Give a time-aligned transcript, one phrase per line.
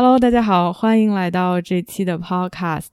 [0.00, 2.86] Hello，大家好，欢迎来到这期的 Podcast。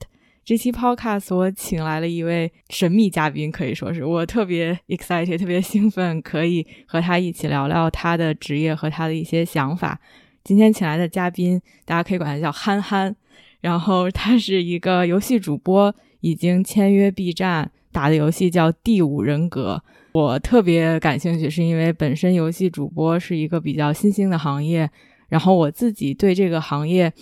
[0.44, 10.00] 这期 Podcast 我请来了一位神秘嘉宾，可以说是我特别 excited，特别兴奋，可以和他一起聊聊他的职业和他的一些想法。
[10.42, 13.14] 今天请来的嘉宾，大家可以管他叫憨憨。
[13.60, 19.80] 然后他是一个游戏主播，已经签约 B 站，打的游戏叫《第五人格》。
[20.12, 24.90] 我特别感兴趣，是因为本身游戏主播是一个比较新兴的行业。
[25.28, 27.12] 然后我自己对这个行业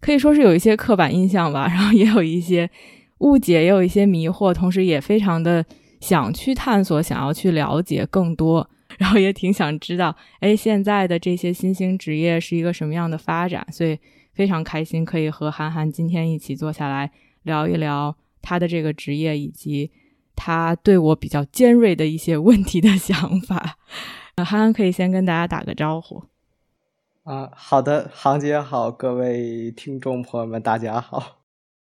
[0.00, 2.70] 可以说是有一些刻板印象吧， 然后也有一些
[3.18, 5.64] 误解，也有一些迷惑，同时也非常的
[6.00, 13.98] 想去探索，想要去了解更多， 然后也挺想知道，哎，现在的这些新兴职业是一个什么样的发展，所以
[14.32, 17.10] 非常开心可以和韩寒今天一起坐下来
[17.42, 19.90] 聊一聊他的这个职业以及
[20.36, 23.78] 他对我比较尖锐的一些问题的 想法。
[24.36, 26.22] 韩寒可以先跟大家打个招呼。
[27.28, 31.42] 啊，好的，航姐好，各位听众朋友们，大家好。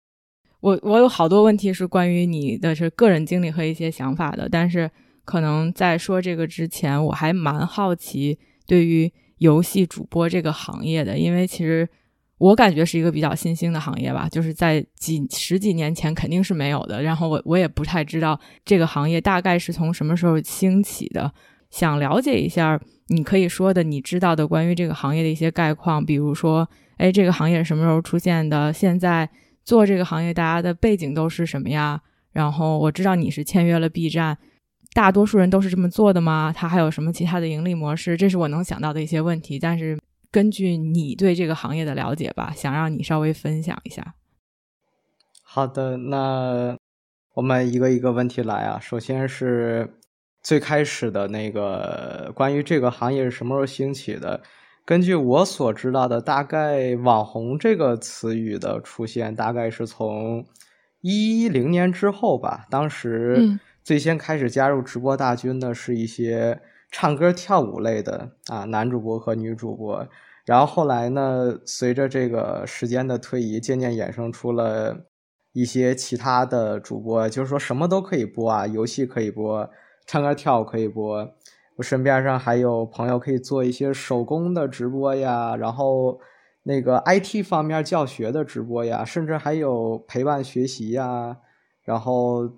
[0.61, 4.91] 我我有好多问题是关于你的是个人经历和一些想法的，但是
[5.25, 11.89] 可能在说这个之前，我还蛮好奇对于游戏主播这个行业的，因为其实
[12.37, 21.33] 我感觉是一个比较新兴的行业吧，就是在几十几年前肯定是没有的，然后我我也不太知道这个行业大概是从什么时候兴起的，
[21.71, 22.81] 想了解一下。
[23.13, 28.73] 你可以说的，你知道的关于这个行业的一些概况，比如说，哎，这个行业什么时候出现的？
[28.73, 29.29] 现在
[29.65, 32.01] 做这个行业，大家的背景都是什么呀？
[32.31, 34.39] 然后我知道你是签约了 B 站，
[34.93, 36.55] 大多数人都是这么做的吗？
[36.57, 38.17] 它还有什么其他的盈利模式？
[38.17, 39.59] 这是我能想到的一些问题。
[39.59, 39.99] 但是
[40.31, 44.15] 根据你对这个行业的了解吧，想让你稍微分享一下。
[45.43, 46.77] 好的，那
[47.35, 48.79] 我们一个一个问题来啊。
[48.81, 49.97] 首先是。
[50.43, 54.41] 最开始的那个关于这个行业是什么时候兴起的？
[54.87, 60.45] 根据我所知道的，大概“网红”这个词语的出现，大概是从
[61.01, 62.67] 一零年之后吧。
[62.71, 70.09] 当时最先开始加入直播大军的是一些唱歌跳舞类的啊男主播和女主播。
[70.45, 74.97] 然后后来呢，随着这个时间的推移，渐渐衍生出了
[75.53, 79.71] 一些其他的主播，就是说什么都可以播啊，游戏可以播。
[80.07, 81.31] 唱歌跳舞可以播，
[81.77, 86.19] 我身边上还有朋友可以做一些手工的直播呀，然后
[86.65, 91.39] 那个 IT 方面教学的直播呀，甚至还有陪伴学习呀，
[91.83, 92.49] 然后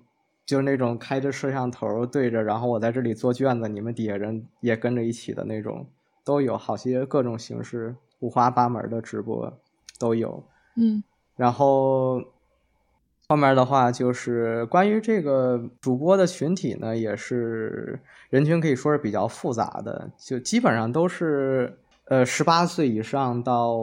[0.45, 5.87] 就是那种开着摄像头对着，然后我在这里做卷子，你们底下人也跟着一起的那种，
[6.25, 9.53] 都有好些各种形式，五花八门的直播
[9.99, 10.43] 都有。
[10.75, 11.03] 嗯，
[11.35, 12.32] 然后。
[13.29, 17.97] 后面的话就是关于这个主播的群体呢，也是
[18.29, 21.73] 人群可以说是比较复杂的，就基本上都是
[22.09, 23.79] 呃十八岁以上到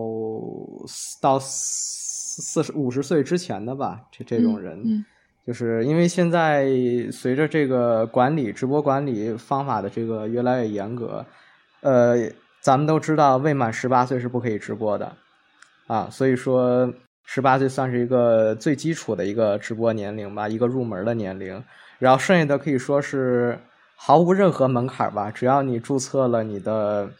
[1.23, 5.05] 到四十五十岁之前的吧，这这种人，
[5.47, 6.69] 就是因为现在
[7.11, 11.25] 随着这个管理直播管理方法的这个越来越严格，
[11.81, 12.31] 呃，
[12.61, 15.13] 咱们都知道未满十八岁是不可以直播的
[15.87, 16.93] 啊，所以说。
[17.25, 21.63] 十八岁算是一个最基础的一个直播年龄吧，一个入门的年龄。
[21.99, 23.59] 然后剩下的可以说是
[23.95, 27.11] 毫无任何门槛吧，只要你注册了你的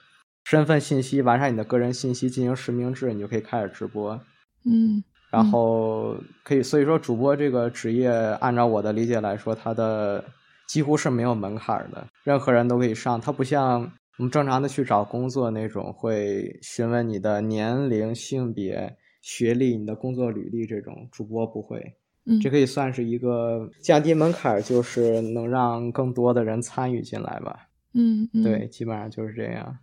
[0.45, 4.19] 身份信息，完善你的个人信息，进行实名制，你就可以开始直播。
[4.65, 8.09] 嗯，然后可以，所以说主播这个职业，
[8.41, 10.25] 按照我的理解来说，它的
[10.67, 13.21] 几乎是没有门槛的，任何人都可以上。
[13.21, 13.81] 它不像
[14.17, 18.97] 我们正常的去找工作那种，会询问你的年龄、性别。
[19.21, 21.95] 学历、你的工作履历这种主播不会，
[22.25, 27.69] 嗯，这可以算是一个降低门槛，就是能让更多的人参与进来吧。
[27.93, 29.79] 嗯，对，基本上就是这样。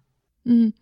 [0.45, 0.73] 嗯，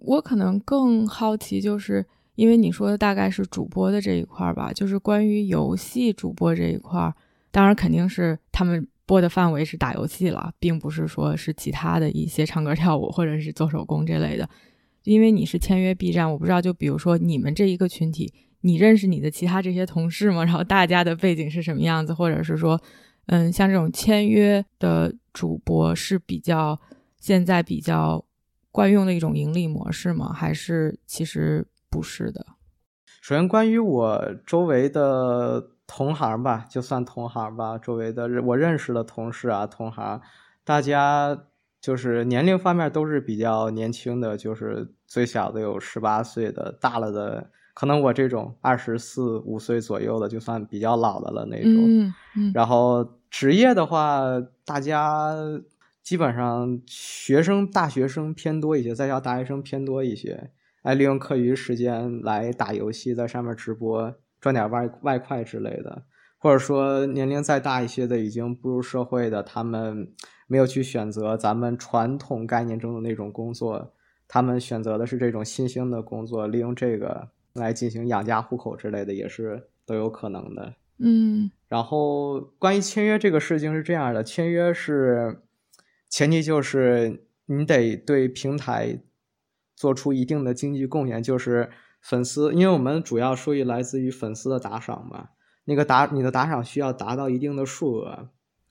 [0.00, 2.06] 我可能更好奇，就是
[2.36, 7.12] 因为你说的大概是主播的这一块吧，就是关于游戏主播这一块，
[7.50, 14.48] 当然肯定是他们播的范围是打游戏了，并不是说是其他的一些唱歌跳舞或者是做手工这类的。
[15.06, 20.42] 因为你是签约 B 站，我不知道，就比如说你们这一个群体，你认识你的其他这些同事吗？
[20.44, 22.12] 然后大家的背景是什么样子？
[22.12, 22.80] 或者是说，
[23.26, 26.78] 嗯，像这种签约的主播是比较
[27.18, 28.24] 现在比较
[28.70, 30.32] 惯用的一种盈利模式吗？
[30.32, 32.44] 还是其实不是的？
[33.22, 40.20] 首先，关于我周围的同行吧，就算同行吧，周围的我认识的同事啊，同行，
[40.64, 41.46] 大家
[41.80, 51.72] 就是年龄方面都是比较年轻的，就是最小的有十八岁的，大了的可能我这种二十四五岁左右的，就算比较老的了那种。
[51.72, 52.52] 嗯嗯。
[52.54, 54.20] 然后职业的话，
[54.64, 55.34] 大家
[56.02, 60.50] 基本上学生、大学生偏多一些，在校大学生偏多一些。
[60.82, 66.04] 哎利用课余时间来打游戏，在上面直播赚点外外快之类的，
[66.38, 70.08] 或者说年龄再大一些的已经步入社会的，他们
[70.46, 73.92] 没有去选择咱们传统概念中的那种工作，
[74.28, 80.74] 他们选择的是这种新兴的工作，利用这个来进行养家糊口之类的，也是都有可能的。
[80.98, 85.42] 嗯，然后关于签约这个事情是这样的，签约是
[86.08, 89.00] 前提就是你得对平台。
[89.78, 91.68] 做出一定的经济贡献，就是
[92.00, 95.28] 粉丝，因为我们主要收益来自于粉丝的打赏嘛。
[95.66, 98.30] 那个打你的打赏需要达到一定的数额，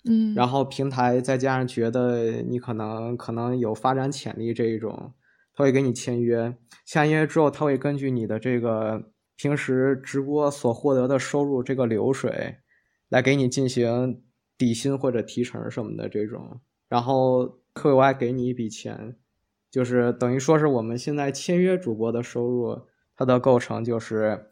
[0.09, 5.13] 嗯，然后平台再加上觉得你可能可能有发展潜力这一种，
[5.55, 6.55] 他会给你签约。
[6.85, 12.57] 签约之后，他会根据你的这个平时直播所获得的收入这个流水，
[13.09, 14.21] 来给你进行
[14.57, 19.15] 底薪或者提成什么的这种，然后会额外给你一笔钱。
[19.71, 22.81] 就是等于说是我们现在签约主播的收入，
[23.15, 24.47] 它的构成就是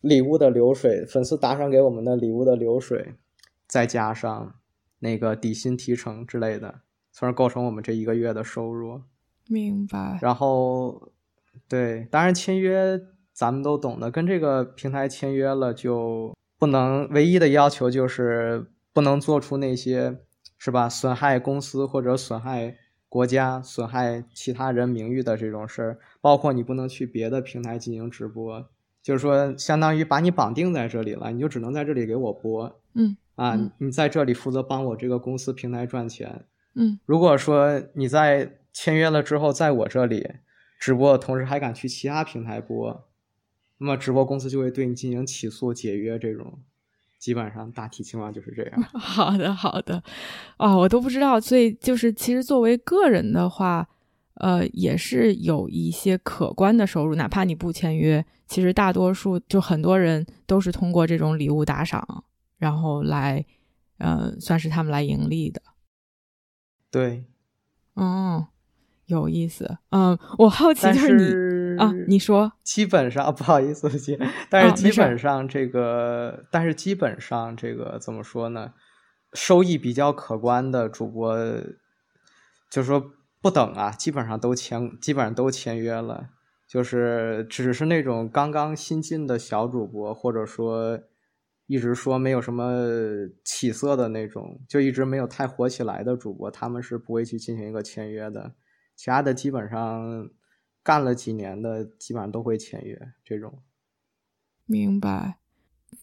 [0.00, 3.14] 礼物的流水，粉丝打赏给我们的礼物的流水，
[3.68, 4.54] 再加上
[4.98, 6.80] 那个底薪提成之类的，
[7.12, 9.02] 从而构成我们这一个月的收入。
[9.50, 10.18] 明白。
[10.22, 11.10] 然后，
[11.68, 12.98] 对，当然签约
[13.32, 20.20] 咱们都懂的，跟这个平台签约了就不能，唯一的要求就是不能做出那些
[20.56, 22.76] 是吧损害公司或者损害。
[23.10, 28.64] 国家损害其他人名誉的这种事儿，包括你不能去别的平台进行直播，
[29.02, 32.80] 就是说，相当于把你绑定在这里了，你就只能在这里给我播。
[32.94, 36.44] 嗯，啊，你在这里负责帮我这个公司平台赚钱。
[36.76, 40.28] 嗯，如果说你在签约了之后，在我这里
[40.78, 43.08] 直播的同时还敢去其他平台播，
[43.78, 46.60] 那么直播公司就会对你进行起诉解约这种。
[47.18, 48.82] 基本上大体情况就是这样。
[48.98, 50.02] 好的，好的，
[50.56, 53.86] 哦，我都不知道，所以就是其实作为个人的话，
[54.36, 62.24] 呃，也是有一些可观的收入，哪怕你不签约，其实大多数就很多人都是通过这种礼物打赏，
[62.56, 63.44] 然后来，
[63.98, 65.60] 呃，算是他们来盈利的。
[66.90, 67.26] 对，
[67.96, 68.46] 嗯，
[69.16, 69.78] 有意思。
[69.90, 71.50] 嗯，我好奇就是你。
[71.78, 74.18] 啊，你说，基本上 不好意思，姐，
[74.50, 78.74] 但是基本上这个，但是基本上这个怎么说呢？
[79.32, 81.38] 收益比较可观的主播，
[82.68, 86.30] 就是说不等啊，基本上都签，基本上都签约了。
[86.68, 91.00] 就是只是那种刚刚新进的小主播，或者说
[91.66, 92.74] 一直说没有什么
[93.44, 98.52] 起色的那种，就一直没有太火起来的主播，他们是不会去进行一个签约的。
[99.00, 100.28] 其他的基本上。
[100.82, 102.98] 干了几年的，基本上都会签约。
[103.22, 103.62] 这种，
[104.64, 105.36] 明白。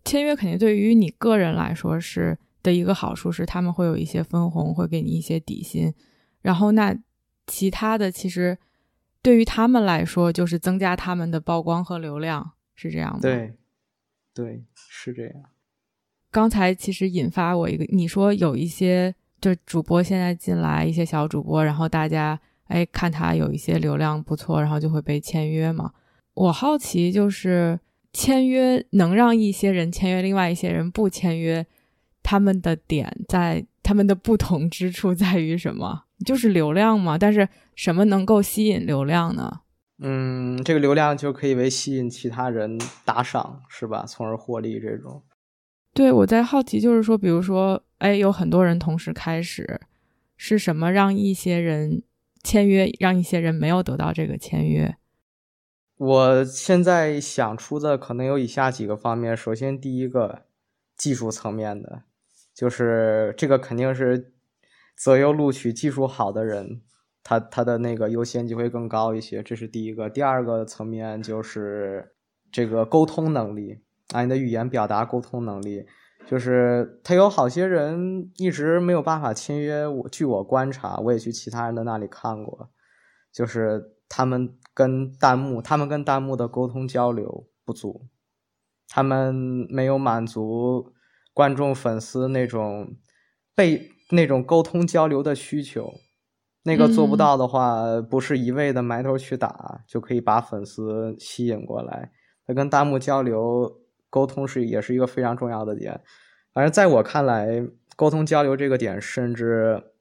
[0.05, 5.91] 签约肯定对于你个人来说是的一个好处是，他们会有一些分红，会给你一些底薪。
[6.41, 6.95] 然后，那
[7.47, 8.55] 其他的其实
[9.23, 13.19] 对于他们来说，就是增加他们的曝光和流量，是这样吗？
[13.19, 13.55] 对，
[14.31, 15.43] 对，是这样。
[16.29, 22.39] 刚才其实引发我一个，你说有一些就主播现在进来一些小主播，然后大家。
[22.67, 25.91] 哎，看他有一些流量不错，然后就会被签约嘛。
[26.33, 27.79] 我好奇，就是
[28.13, 31.65] 签约能让一些人签约，另外一些人不签约，
[32.21, 36.03] 他们的点在他们的不同之处在于什么？
[36.25, 37.17] 就是流量嘛。
[37.17, 39.61] 但是什么能够吸引流量呢？
[39.99, 44.05] 嗯，这个流量就可以为吸引其他人打赏，是吧？
[44.07, 45.23] 从而获利这种。
[45.93, 49.81] 对，我在好奇，就是说，比如说，哎，有很多人同时开始，
[50.35, 52.03] 是什么让一些人？
[52.47, 54.95] 签约让一些人没有得到这个签约。
[55.97, 59.35] 我现在想出的可能有以下几个方面。
[59.35, 60.45] 首先，第一个
[60.95, 62.03] 技术层面的，
[62.53, 64.31] 就是这个肯定是
[64.95, 66.79] 择优录取技术好的人，
[67.21, 69.43] 他他的那个优先级会更高一些。
[69.43, 70.09] 这是第一个。
[70.09, 72.13] 第二个层面就是
[72.49, 73.81] 这个沟通能力
[74.13, 75.85] 啊，你的语言表达沟通能力。
[76.29, 79.87] 就是他有好些人一直没有办法签约。
[79.87, 82.69] 我据我观察，我也去其他人的那里看过，
[83.31, 88.07] 就是他们跟弹幕，他们跟弹幕的沟通交流不足，
[88.89, 89.33] 他们
[89.69, 90.93] 没有满足
[91.33, 92.97] 观众粉丝那种
[93.55, 95.93] 被那种沟通交流的需求。
[96.63, 102.11] 那个做不到的话，不是一味的埋头去打就可以把粉丝吸引过来。
[102.45, 103.79] 他跟弹幕交流
[104.09, 106.01] 沟通是也是一个非常重要的点。
[106.53, 107.63] 反正在我看来，
[107.95, 109.91] 沟通交流这个点，甚至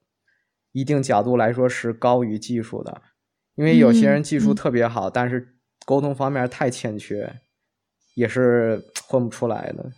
[0.72, 3.02] 一定角度来说是高于技术的，
[3.54, 7.40] 因为有些人技术特别好，但是沟通方面太欠缺，
[8.14, 9.92] 也是混不出来的。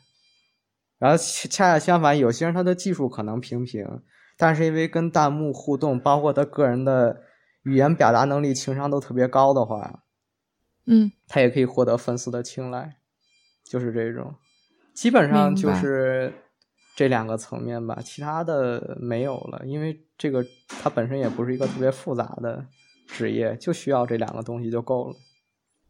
[0.99, 4.03] 然后恰恰相反，有些人他的技术可能平平，
[4.37, 7.23] 但是因为跟弹幕互动，包括他个人的
[7.62, 10.03] 语言表达能力、情商都特别高的话，
[10.87, 12.97] 嗯，他也可以获得粉丝的青睐，
[13.69, 14.35] 就是这种，
[14.95, 16.33] 基本上就是
[16.97, 22.65] 这两个层面吧，其他的没有了，因为这个它本身也不是一个特别复杂的
[23.07, 25.17] 职业，就需要这两个东西就够了。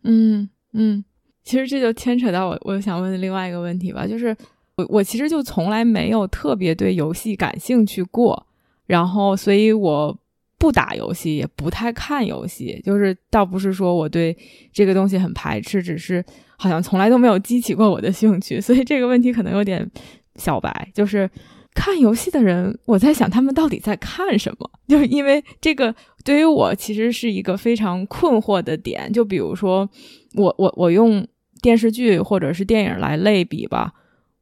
[0.03, 1.05] 嗯嗯，
[1.43, 4.37] 其实这就牵扯到我我想问的另外一个问题吧，就是。
[4.79, 8.47] 我我其实就从来没有特别对游戏感兴趣过，
[8.87, 10.17] 然后所以我
[10.57, 14.39] 不打游戏，也不太看游戏，就是倒不是说我对
[14.73, 16.25] 这个东西很排斥，只是
[16.59, 19.89] 好像从来都没有激起过我的兴趣，所以这个问题可能有点
[20.35, 20.91] 小白。
[20.93, 21.31] 就是
[21.73, 24.71] 看游戏的人，我在想他们到底在看什么？
[24.89, 29.11] 就因为这个对于我其实是一个非常困惑的点。
[29.13, 29.89] 就比如说
[30.35, 31.27] 我我我用
[31.63, 33.95] 电视剧或者是电影来类比吧。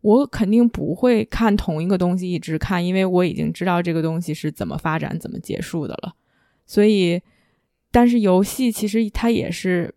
[0.03, 6.15] 我肯定不会看同一个东西一直看，因为我已经知道这个东西是怎么发展、怎么结束的了。
[6.65, 7.21] 所以，
[7.91, 9.93] 但是游戏其实它也是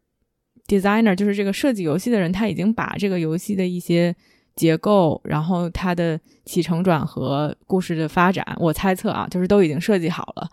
[0.69, 4.15] designer，就是这个设计游戏的人，他已经把这个游戏的一些
[4.55, 10.47] 结构，然后它的起承转合、故事的发展，我猜测啊，就是都已经设计好了。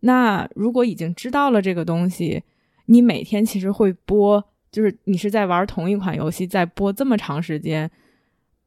[0.00, 2.42] 那如果已经知道了这个东西，
[2.86, 7.90] 你每天其实会播，就是你是在玩同一款游戏，在播这么长时间。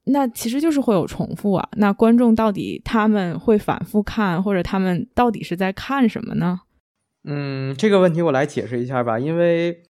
[0.06, 1.68] 那其实就是会有重复啊。
[1.78, 6.62] 那观众到底他们会反复看，或者他们到底是在看什么呢？
[7.24, 9.20] 嗯，这个问题我来解释一下吧。
[9.20, 9.82] 因为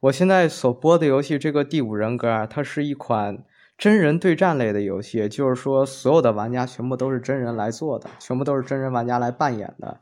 [0.00, 3.44] 我现在所播的游戏这个《第五人格》啊，它是一款
[3.76, 10.00] 真人对战类的游戏，就是说所有的玩家全部都是真人来做的，全部都是真人玩家来扮演的。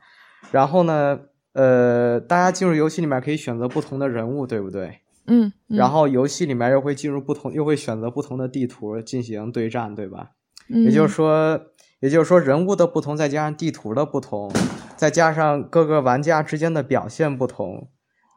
[0.51, 1.19] 然后呢，
[1.51, 4.99] 呃，大家进入游戏里面可以选择不同的人物，对不对？
[5.27, 10.31] 嗯，然后游戏里面又会进入不同，又会选择不同的地图进行对战，对吧？
[10.69, 11.59] 也就是说，
[11.99, 14.49] 也就是说，人物的不同，再加上地图的不同，
[14.95, 17.89] 再加上各个玩家之间的表现不同，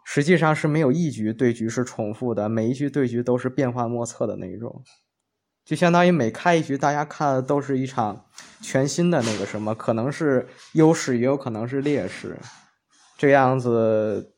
[0.05, 4.83] 实际上是没有一局对局是重复的，每一局对局都是变幻莫测的那一种，
[5.65, 8.27] 就相当于每开一局，大家看的都是一场
[8.61, 12.37] 全新的那个什么，可能是优势，也有可能是劣势，
[13.17, 14.31] 这样子。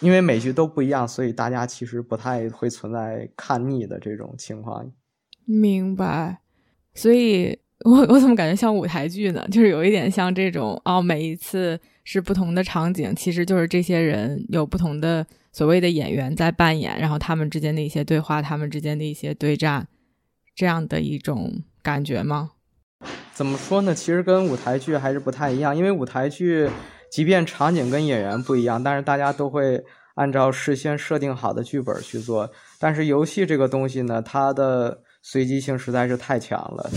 [0.00, 4.92] 因为每局都不一样，所以大家其实不太会存在看腻的这种情况。
[5.46, 6.42] 明白，
[6.92, 9.48] 所以我我怎么感觉像舞台剧呢？
[9.50, 19.88] 就是有一点像这种哦，每一次是不同的场景，其实就是这些人有不同的所谓的演员在扮演，然后他们之间的一些对话，他们之间的一些对战，
[20.54, 22.52] 这样的一种感觉吗？
[23.34, 23.92] 怎么说呢？
[23.92, 26.70] 其实跟舞台剧还是不太一样，因为舞台剧。
[27.08, 29.82] 即便场景跟演员不一样，但是大家都会
[30.16, 32.50] 按照事先设定好的剧本去做。
[32.80, 36.90] 但是游戏这个东西呢，它的随机性实在是太强了，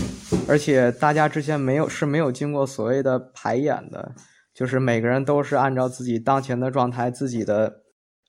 [0.48, 4.12] 而且大家之前没有是没有经过所谓的排演的，
[4.60, 7.80] 就是每个人都是按照自己当前的状态、自己的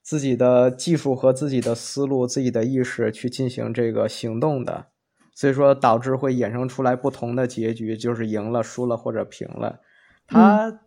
[0.02, 4.86] 自己的技术和自己的思路、自己的意识去进行这个行动的，
[5.34, 9.80] 所以说导致会衍生出来不同的结局，就是赢了、输了或者平了，
[10.26, 10.80] 它。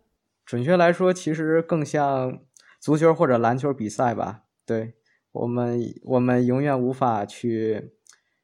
[0.44, 2.40] 准确来说，其实更像
[2.80, 4.42] 足球或者篮球比赛吧。
[4.64, 4.94] 对
[5.30, 7.92] 我们，我们永远无法去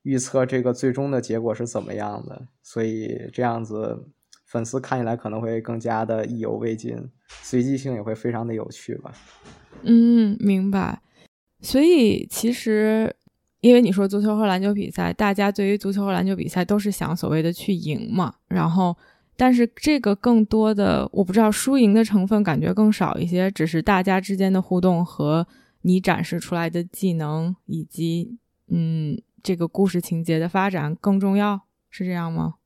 [0.02, 4.06] 预测这个最终的结果是怎么样的，所以这样子
[4.52, 6.94] 粉丝看起来可能会更加的意犹未尽，
[7.26, 9.10] 随机性也会非常的有趣吧。
[9.82, 11.00] 嗯，明白。
[11.62, 13.16] 所以其实，
[13.60, 18.94] 因为你说足球和篮球比赛，大家对于足球和篮球比赛都是想所谓的去赢嘛，然后。
[19.34, 25.48] 但是这个更多的我不知道输赢的成分感觉更少一些，只是大家之间的互动和
[25.80, 28.36] 你展示出来的技能以及
[28.68, 32.56] 嗯这个故事情节的发展更重要，是这样吗？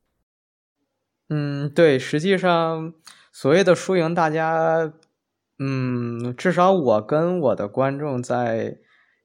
[1.28, 2.92] 嗯，对，实际上
[3.32, 4.92] 所谓的输赢，大家
[5.58, 8.78] 嗯至少我跟我的观众在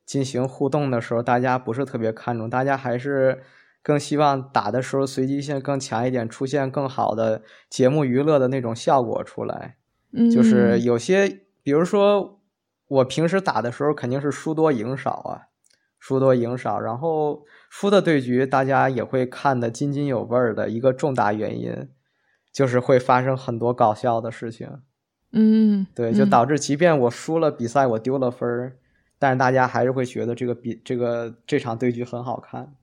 [0.06, 3.44] 进行互动的时候，大家不是特别看重，大家还是。
[3.84, 9.78] 更希望打的时候随机性更强一点，出现更好的节目娱乐的那种效果出来。
[10.14, 11.28] 嗯，就是有些，
[11.64, 12.40] 比如说
[12.88, 15.50] 我平时打的时候肯定是输多赢少啊，
[16.02, 21.74] 输多赢少，然后输的对局大家也会看得津津有味儿的一个重大原因，
[22.52, 24.68] 就是会发生很多搞笑的事情。
[25.32, 28.78] 嗯，对，就导致即便我输了比赛，我丢了分儿。
[29.20, 32.74] 但是大家还是会觉得这个比这个这场对局很好看。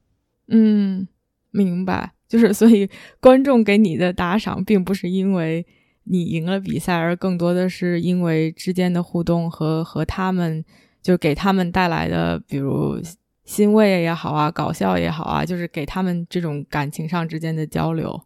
[0.46, 1.08] 嗯，
[1.50, 2.12] 明白。
[2.28, 2.88] 就是所以
[3.20, 5.66] 观众给你的打赏，并不是因为
[6.04, 10.64] 你赢了比赛，而更多的是因为之间的互动和和他们
[11.08, 13.00] 就给他们带来的，比如
[13.42, 18.24] 欣慰也好啊，搞笑也好啊，就是给他们这种感情上之间的交流。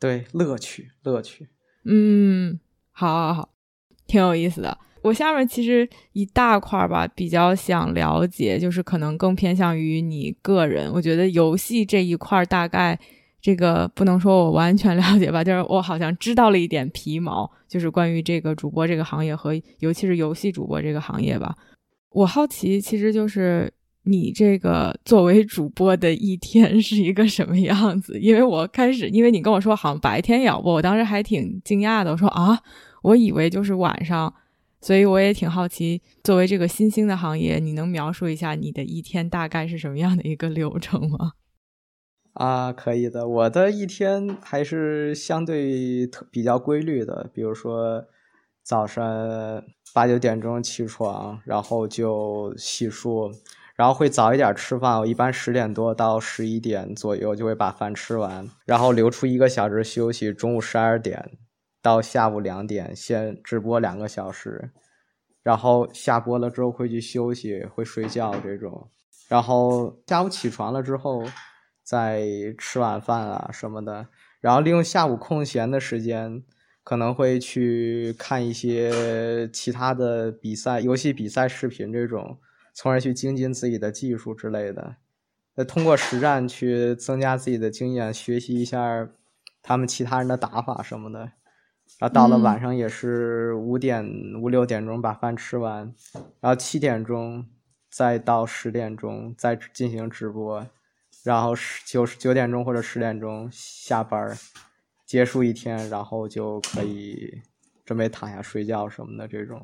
[0.00, 1.46] 对，乐趣，乐趣。
[1.84, 2.58] 嗯，
[2.90, 3.50] 好，好，好，
[4.08, 4.76] 挺有意思的。
[5.02, 10.92] 我下面其实一大块吧，比较想了解，就是可能更偏向于你个人。
[10.92, 12.98] 我觉得游戏这一块大概
[13.40, 21.56] 这个不能说我完全 了解吧，就是我好像知道了一点皮毛，就是关于这个主播这个行业和尤其是游戏主播这个行业吧。
[22.12, 23.72] 我好奇，其实就是
[24.04, 28.18] 你这个作为主播的一天是一个什么样子？
[28.20, 32.12] 因为我开始，因为你跟我说好像白天也要播，我当时还挺惊讶的。
[32.12, 32.58] 我说啊，
[33.02, 34.32] 我以为就是晚上。
[34.84, 41.34] 所以我也挺好奇，作为这个新兴的行业，你能描述一下你的一天大概是什么样的一个流程吗？
[42.32, 43.28] 啊，可以的。
[43.28, 48.04] 我的一天还是相对特比较规律的，比如说
[48.62, 49.62] 早上
[49.94, 53.32] 八九点钟起床，然后就洗漱，
[53.76, 54.98] 然后会早一点吃饭。
[55.00, 60.32] 我一般十点多到十一点左右就会把饭吃完，然后留出一个小时休息。
[60.32, 61.38] 中午十二点。
[61.84, 64.70] 到下午两点先直播两个小时，
[65.42, 68.88] 然后下播了之后会去休息，会睡觉这种。
[69.26, 71.24] 然后下午起床了之后，
[71.82, 72.24] 再
[72.56, 74.06] 吃晚饭啊什么的。
[74.40, 76.44] 然后利用下午空闲的时间，
[76.84, 82.38] 可能会去看一些其他的比赛、游戏比赛视频这种，
[82.74, 84.96] 从而去精进自己的技术之类的。
[85.54, 89.08] 呃，通过实战去增加自己的经验，学习一下
[89.62, 91.32] 他们其他人的打法什么的。
[91.98, 94.04] 然后到了晚上也是五点
[94.40, 95.94] 五六点钟把饭吃完，
[96.40, 97.46] 然后七点钟
[97.90, 100.66] 再到十点钟再进行直播，
[101.22, 104.34] 然后十九九点钟或者十点钟下班
[105.12, 107.42] 结束一天，然后就可以
[107.84, 109.62] 准备躺下睡觉什么的这种，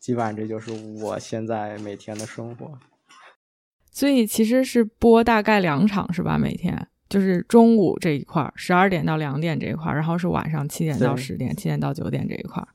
[0.00, 2.76] 基本上这就是我现在每天的生活。
[3.92, 6.36] 所以其实是播大概两场是吧？
[6.36, 6.88] 每天？
[7.08, 12.70] 就是中午这一块儿，十二点到两点这一块儿，然后是晚上七点到十点，七点到九点这一块儿。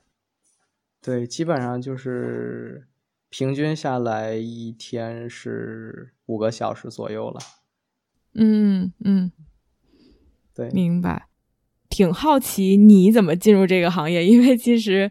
[1.01, 2.87] 对，基本上就是
[3.29, 7.41] 平均下来一天是五个小时左右了。
[8.35, 9.33] 嗯嗯，
[10.53, 11.27] 对，明白。
[11.95, 15.09] 挺好奇你怎么进入这个行业，因为其实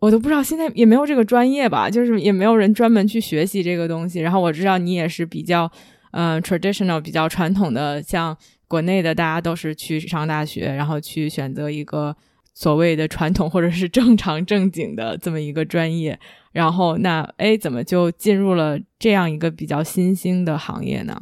[0.00, 4.20] 我都不知道，现在也没有这个专业吧，就是也没有人专门去学习这个东西。
[4.20, 5.70] 然后我知道你也是比较。
[6.14, 8.36] 嗯，traditional 比较传统的，像
[8.68, 12.14] 国内的，大家都是去上大学，然后去选择一个
[12.52, 16.20] 所谓的传统或者是正常正经的这么一个专业。
[16.52, 21.18] 然后那哎，怎么就进入了这样一个比较新兴的行业呢？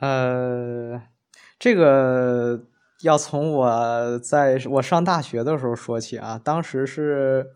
[0.00, 1.02] 呃，
[1.58, 2.64] 这个
[3.02, 6.40] 要从我在我上大学的时候说起啊。
[6.42, 7.50] 当时是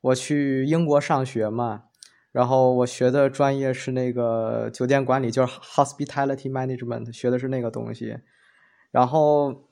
[0.00, 1.84] 我去英国上学嘛。
[2.32, 8.18] 然后我学的专业是那个酒店管理，就是 hospitality management，学的是那个东西。
[8.90, 9.68] 然后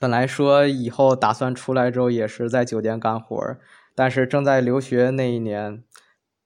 [0.00, 3.60] 本来说以后打算出来之后也是在酒店干活儿，
[3.94, 5.84] 但是正在留学那一年，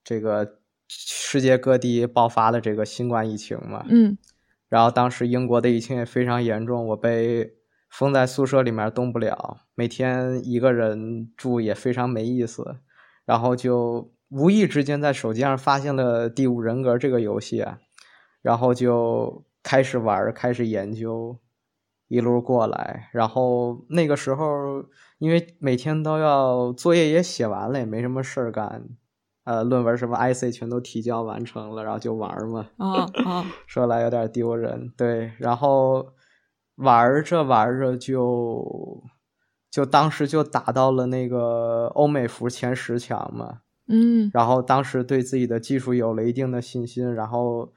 [0.05, 3.87] 这个世界各地爆发了这个新冠疫情嘛。
[3.89, 4.19] 嗯。
[4.69, 7.55] 然后当时英国的疫情也非常严重，我被
[7.97, 12.77] 封在宿舍里面动不了，每天一个人住也非常没意思，
[13.25, 14.13] 然后就。
[14.31, 17.65] 无意之间在手机上发现了《第五人格》这个游戏，
[18.43, 21.39] 然后就开始玩，开始研究，
[22.09, 23.11] 一路过来。
[23.13, 24.83] 然后那个时候，
[25.19, 28.89] 因为每天都要作业也写完了，也没什么事儿干，
[29.45, 32.67] 呃，论文什么 IC 全都提交完成了，然后就玩嘛。
[32.79, 35.31] 啊啊， 说来有点丢人，对。
[35.39, 36.14] 然后
[36.77, 39.03] 玩着玩着就，
[39.71, 43.61] 就当时就打到了那个欧美服前十强嘛。
[43.87, 47.73] 嗯，然后当时对自己的技术有了一定的信心，然后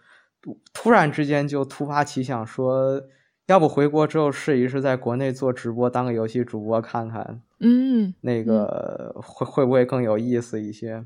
[0.74, 3.02] 突然之间就突发奇想说，
[3.48, 11.06] 要不回国之后试一试在国内做直播，当个游戏主播看看，嗯，那个会会不会更有意思一些？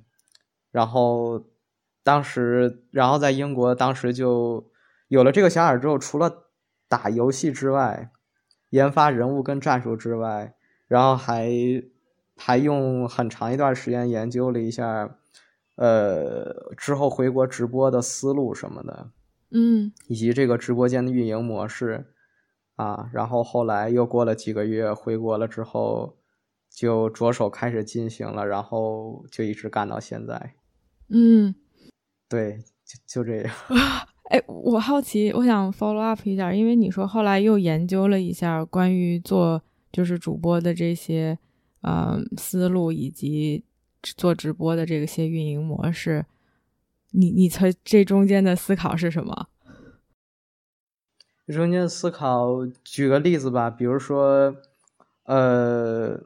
[0.72, 1.46] 然后
[2.04, 4.70] 当时，然后在英国，当时就
[5.08, 6.51] 有了这个想法之后，除了
[6.92, 8.12] 打游戏之外，
[8.72, 10.54] 研发人物跟战术之外，
[10.90, 11.50] 然后还。
[12.38, 15.16] 还用很长一段时间研究了一下，
[15.76, 19.12] 呃，之后回国直播的思路什么的，
[19.52, 22.08] 嗯，以及这个直播间的运营模式，
[22.78, 26.18] 啊，然后后来又过了几个月回国了之后，
[26.68, 30.56] 就着手开始进行了，然后就一直干到现在。
[31.10, 31.54] 嗯，
[32.28, 33.54] 对，就就这样。
[34.32, 41.38] 哎，我好奇，我想 follow up 一下，因为你说后来又研究了一下关于做就是主播的这些
[41.82, 43.66] 呃思路，以及
[44.02, 46.26] 做直播的这些运营模式，
[47.10, 49.50] 你你猜这中间的思考是什么？
[51.48, 54.56] 中间的思考，举个例子吧，比如说，
[55.26, 56.18] 呃，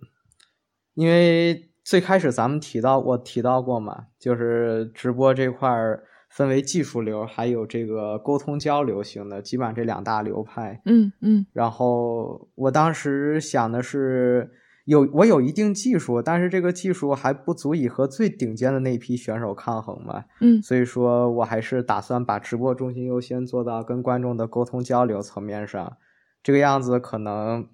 [0.94, 6.04] 因为最开始咱们提到我提到过嘛，就是直播这块儿。
[6.36, 10.82] 分为技术流，还有这个沟通交流型的，基本上这两大流派。
[10.84, 11.46] 嗯嗯。
[11.54, 14.52] 然后我当时想的是，
[14.84, 20.26] 有我有一定技术，但是这个技术还不足以和最顶尖的那批选手抗衡嘛。
[20.42, 20.62] 嗯。
[20.62, 25.96] 所以说我还是打算把直播中心优先做到跟观众的沟通交流层面上，
[26.44, 27.70] 这个样子可能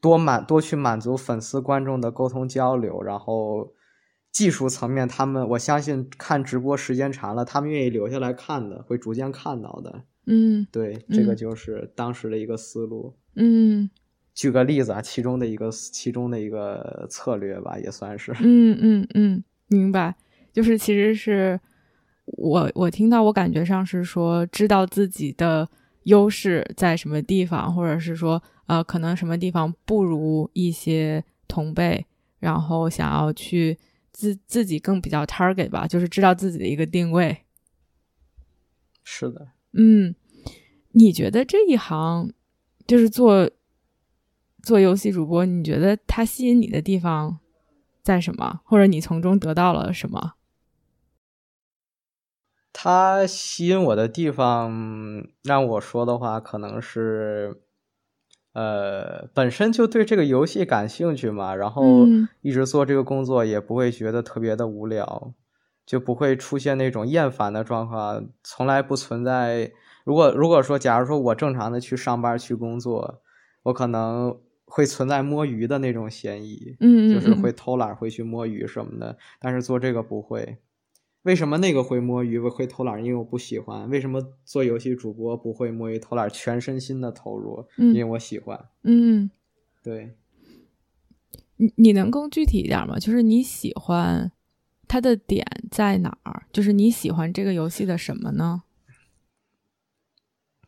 [0.00, 3.74] 多满多去满足粉丝观众的沟通交流，然后。
[4.32, 10.02] 技术层面，他们我相信看直播时间长了，他们愿意留下来看的，会逐渐看到的。
[10.26, 13.16] 嗯，对，这个就是当时的一个思路。
[13.34, 13.90] 嗯，
[14.32, 18.32] 举个例子啊，其中的一个其中的一个策略吧，也算是。
[18.40, 20.14] 嗯嗯嗯，明白。
[20.52, 21.58] 就是其实是
[22.26, 25.68] 我我听到，我感觉上是说，知道自己的
[26.04, 32.06] 优势在什么地方，或者是说呃，可能什么地方不如一些同辈，
[32.38, 33.76] 然后想要去。
[34.12, 37.44] 自自己更比较 target 吧，就是知道自己的一个定位。
[39.02, 40.14] 是的，嗯，
[40.92, 42.32] 你觉得这一行
[42.86, 43.50] 就是做
[44.62, 47.40] 做游戏主播，你觉得它吸引你的地方
[48.02, 48.60] 在什么？
[48.64, 50.34] 或者你从中得到了什么？
[52.72, 57.62] 它吸引我的地方，让我说的话，可能是。
[58.52, 62.06] 呃，本身就对这个游戏感兴趣嘛，然后
[62.42, 65.32] 一直做这个工作也不会觉得特别的无聊，
[65.86, 69.70] 就不会出现那种厌烦的状况，从来不存在。
[70.04, 73.22] 如果如果说，假如说我正常的去上班去工作，
[73.62, 80.58] 我可能会存在摸鱼的那种嫌疑，嗯就是会偷懒，会去摸鱼什么的，但是做这个不会。
[81.22, 83.04] 为什么那个会摸鱼会偷懒？
[83.04, 83.90] 因为我不喜欢。
[83.90, 86.30] 为什么做游戏主播不会摸鱼偷懒？
[86.30, 88.68] 全身心的投入，因为我喜欢。
[88.84, 89.30] 嗯，
[89.82, 90.16] 对。
[91.56, 92.98] 你你能更具体一点吗？
[92.98, 94.32] 就是你喜欢
[94.88, 96.46] 它的点在哪儿？
[96.52, 98.62] 就是你喜欢这个游戏的什么呢？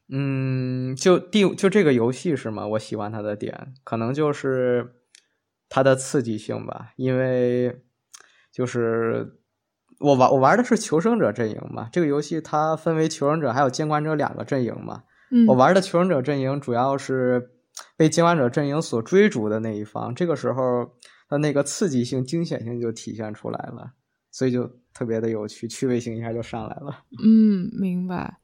[0.08, 2.66] 嗯，就第就这个游戏是吗？
[2.66, 4.96] 我喜欢它的点，可能就是
[5.70, 7.80] 它的刺激性吧，因为
[8.52, 9.38] 就是。
[10.02, 15.04] 我玩我玩的是求生者阵营嘛，这个游戏它分为求生者还有监管者两个阵营嘛。
[15.48, 17.52] 我玩的求生者阵营主要是
[17.96, 20.92] 被监管者阵营所追逐的那一方，这个时候
[21.28, 23.92] 它那个刺激性、惊险性就体现出来了，
[24.30, 27.04] 所以就特别的有趣，趣味性一下就上来了。
[27.24, 28.38] 嗯，明白。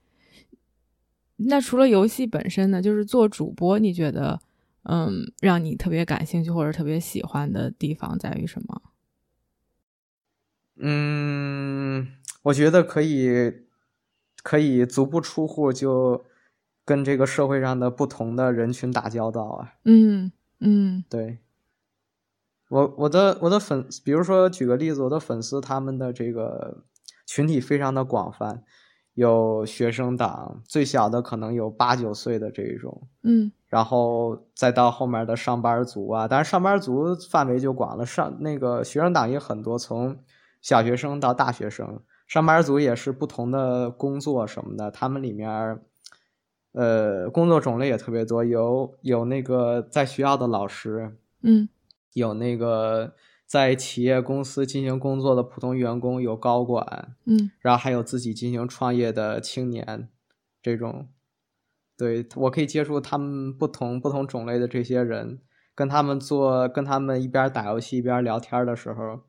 [1.37, 4.41] 那除了游戏本身呢，就是做主播，你觉得
[4.85, 8.81] 嗯，让你特别感兴趣或者特别喜欢的地方在于什么？
[10.81, 12.09] 嗯，
[12.43, 13.53] 我觉得可以，
[14.43, 16.25] 可以足不出户就
[16.85, 19.75] 跟这个社会上的不同的人群打交道啊。
[19.85, 21.39] 嗯嗯，对，
[22.69, 26.85] 我我的我的粉，比如说举个例子，我的粉丝他们的这个
[27.27, 28.63] 群体非常的广泛，
[29.15, 40.17] 有学生党，最小的可能有八九岁的这种，嗯，然后再到后面的上班族啊，但是上班族范围就广了，上那个学生党也很多，从
[40.61, 45.81] 小学生到大学生，上班族也是不同的工作什么的，他们里面，
[46.73, 51.69] 呃，工作种类也特别多，有有那个在学校的老师，嗯，
[52.13, 53.15] 有那个
[53.47, 60.09] 在企业公司进行工作的普通员工，有高管，嗯，然后还有自己进行创业的青年，
[60.61, 61.09] 这种，
[61.97, 65.41] 对我可以接触他们不同不同种类的这些人，
[65.75, 69.21] 跟他们做，跟他们一边打游戏一边聊天的时候。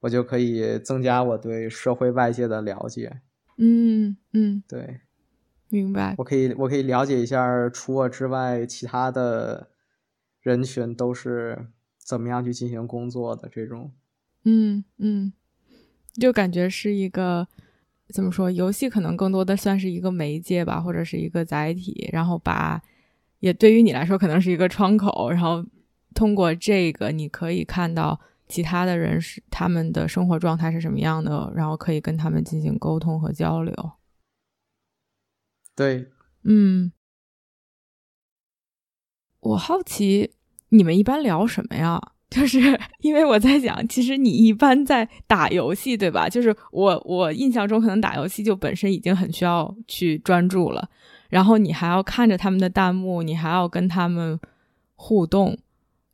[0.00, 3.20] 我就可以增加我对社会外界的了解。
[3.56, 5.00] 嗯嗯，对，
[5.68, 6.14] 明白。
[6.18, 9.70] 我可以我可以了解一下，除我之外，其他的
[10.40, 11.66] 人群都是
[11.98, 13.90] 怎么样去进行工作的这种。
[14.44, 15.32] 嗯嗯，
[16.14, 17.48] 就感觉是一个
[18.14, 18.48] 怎么说？
[18.48, 22.80] 游戏可能更多的算是一个媒介吧，或者是一个载体，然后把
[23.40, 25.66] 也对于你来说可能是一个窗口，然后
[26.14, 28.20] 通过这个你可以看到。
[28.48, 33.74] 其他的人是他们的生活状态是什么样的，然后可以跟他们进行沟通和交流。
[35.76, 36.08] 对，
[36.42, 36.90] 嗯，
[39.40, 40.32] 我好奇
[40.70, 42.00] 你们一般聊什么呀？
[42.28, 42.58] 就是
[43.00, 46.28] 因为我在想，其实你一般在打游戏，对吧？
[46.28, 50.90] 就是我我印象中，可能打游戏就本身已经很需要去专注了，
[51.30, 54.38] 然后你还要看着他们的弹幕，你还要跟他们
[54.94, 55.56] 互动，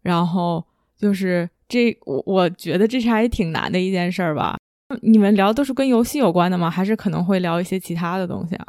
[0.02, 0.64] 然后
[0.96, 4.56] 就是这，我我觉得这是还挺难的一件事儿吧。
[5.02, 6.70] 你们聊都是跟游戏有关的吗？
[6.70, 8.66] 还是可能会聊一些其他的东西啊？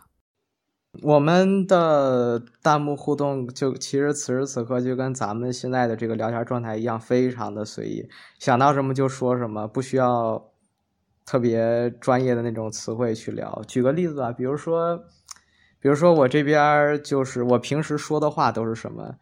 [1.01, 10.51] 我们的弹幕互动就其实此时此刻就跟咱们现在的这个聊天状态一样，非常的随意，想到什么就说什么，不需要
[11.25, 13.61] 特别专业的那种词汇去聊。
[13.67, 14.97] 举个例子吧，比如说，
[15.81, 19.15] 比如说我这边就是我平时说的话都是什么？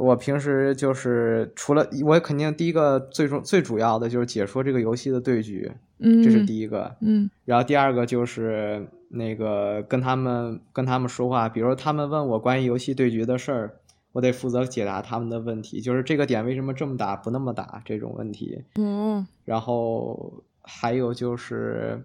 [0.00, 13.74] 我平时就是除了我肯定第一个最重最主要的就是解说这个游戏的对局，嗯，这是第一个，嗯，然后第二个就是那个跟他们跟他们说话，比如他们问我关于游戏对局的事儿，
[14.12, 22.02] 我得负责解答他们的问题，就是这个点为什么这么打不那么打这种问题，嗯，然后还有就是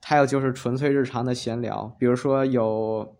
[0.00, 3.16] 还有就是纯粹日常的闲聊，比如说有。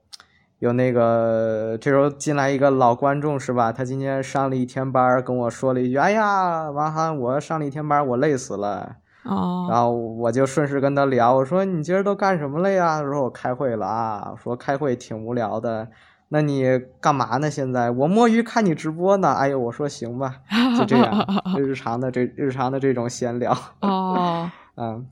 [0.62, 3.72] 有那个这时候进来一个老观众是吧？
[3.72, 15.88] 他今天上了一天班，跟我说了一句：“哎呀，王涵，我上了一天班，我累死了。”哦，然后我就顺势跟他聊，我说：“你今儿都干什么了呀？”他说：“我开会了啊。”我说：“开会挺无聊的，
[16.28, 17.50] 那你干嘛呢？
[17.50, 20.42] 现在我摸鱼看你直播呢。”哎呦，我说行吧，
[20.78, 21.26] 就这样，
[21.58, 23.52] 日常的这日常的这种闲聊。
[23.80, 24.48] 哦，
[24.78, 25.08] 嗯，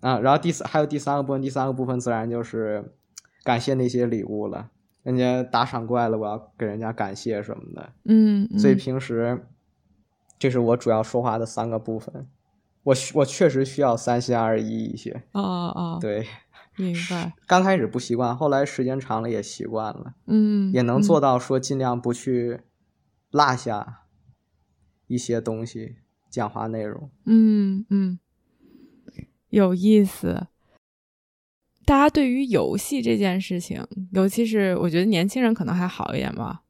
[0.00, 2.92] 啊，然后第三还有第三个部分，第三个部分自然就是。
[3.44, 4.70] 感谢那些礼物了，
[5.02, 7.92] 人家打赏过来了，我要给人家感谢什么的。
[8.04, 9.46] 嗯，所以平时
[10.38, 12.28] 这是我主要说话的三个部分。
[12.84, 15.22] 我我确实需要三心二意一些。
[15.32, 16.26] 哦哦，对，
[16.76, 17.32] 明白。
[17.46, 20.14] 刚开始不习惯，后来时间长了也习惯了。
[20.26, 22.60] 嗯，也能做到说尽量不去
[23.30, 24.02] 落下
[25.06, 27.08] 一些东西讲话内容。
[27.24, 28.18] 嗯嗯，
[29.50, 30.48] 有意思。
[31.84, 36.62] 大家对于游戏这件事情，尤其是我觉得年轻人可能还好一点吧，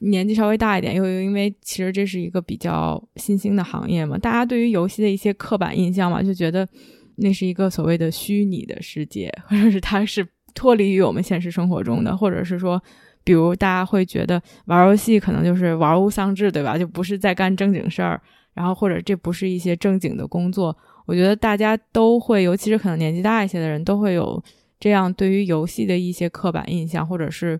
[0.00, 6.68] 年纪稍微大一点，又因为其实这是一个比较新兴的行业嘛，大家对于游戏的一些刻板印象嘛，就觉得
[7.16, 12.80] 那是一个所谓的虚拟的世界，或者是它是脱离于我们现实生活中的，或者是说，
[13.24, 16.76] 比如大家会觉得玩游戏可能就是玩物丧志，对吧？
[16.76, 18.20] 就不是在干正经事儿，
[18.54, 20.76] 然后或者这不是一些正经的工作。
[21.08, 24.44] 我觉得大家都会，尤其是可能年纪大一些的人，都会有
[24.78, 27.58] 这样对于游戏的一些刻板印象或者是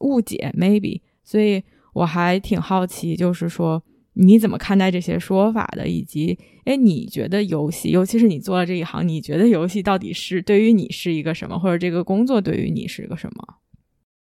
[0.00, 1.02] 误解，maybe。
[1.22, 3.82] 所以我还挺好奇，就是说
[4.14, 13.56] 你怎么看待这些说法的，以及，哎，你觉得游戏，尤其是你做了这一行，你觉得游戏到底是对于你是一个什么，或者这个工作对于你是一个什么？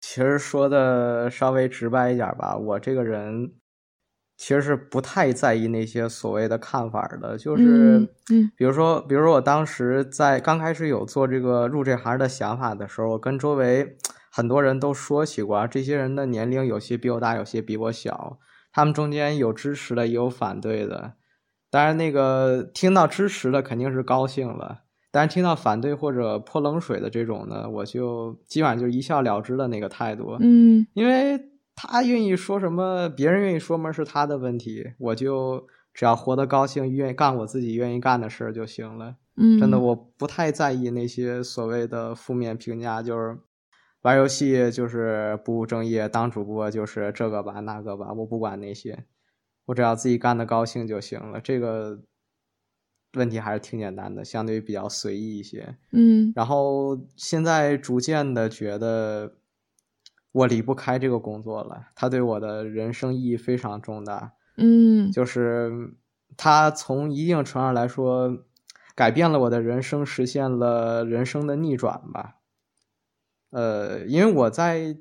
[0.00, 3.52] 其实说的稍微直白一点吧，我这个人。
[4.36, 13.96] 其实是不太在意那些所谓的看法的，就是，嗯，比如说，比如说我当时在刚开始有做这个入这行的想法的时候，我跟周围
[14.30, 18.38] 很多人都说起过，这些人的年龄有些比我大，有些比我小，
[18.70, 21.14] 他们中间有支持的，也有反对的。
[21.70, 31.55] 当然，那个听到支持的肯定是高兴了，但是听到反对或者泼冷水的这种呢，我就基本上就一笑了之的那个态度，嗯，因为。
[31.78, 39.14] 他愿意说什么，别人愿意说么是他的问题，我就只要活得高兴，愿意干我自己愿意干的事儿就行了。
[39.36, 43.38] 嗯，真的，我不太在意那些所谓的负面评价，就是
[44.00, 49.04] 玩游戏就是不务正业，当主播就是这个吧那个吧，我不管那些，
[49.66, 51.38] 我只要自己干的高兴就行了。
[51.42, 52.00] 这个
[53.12, 55.76] 问题还是挺简单的，相对于比较随意一些。
[55.92, 59.34] 嗯，然后现在逐渐的觉得。
[60.36, 64.34] 我离不开这个工作了，它对我的人生意义非常重大。
[64.58, 65.94] 嗯，就是
[66.36, 68.44] 它从一定程度上来说，
[68.94, 72.36] 改变了我的人生，实现了人生的逆转吧。
[73.48, 74.98] 呃，因为我在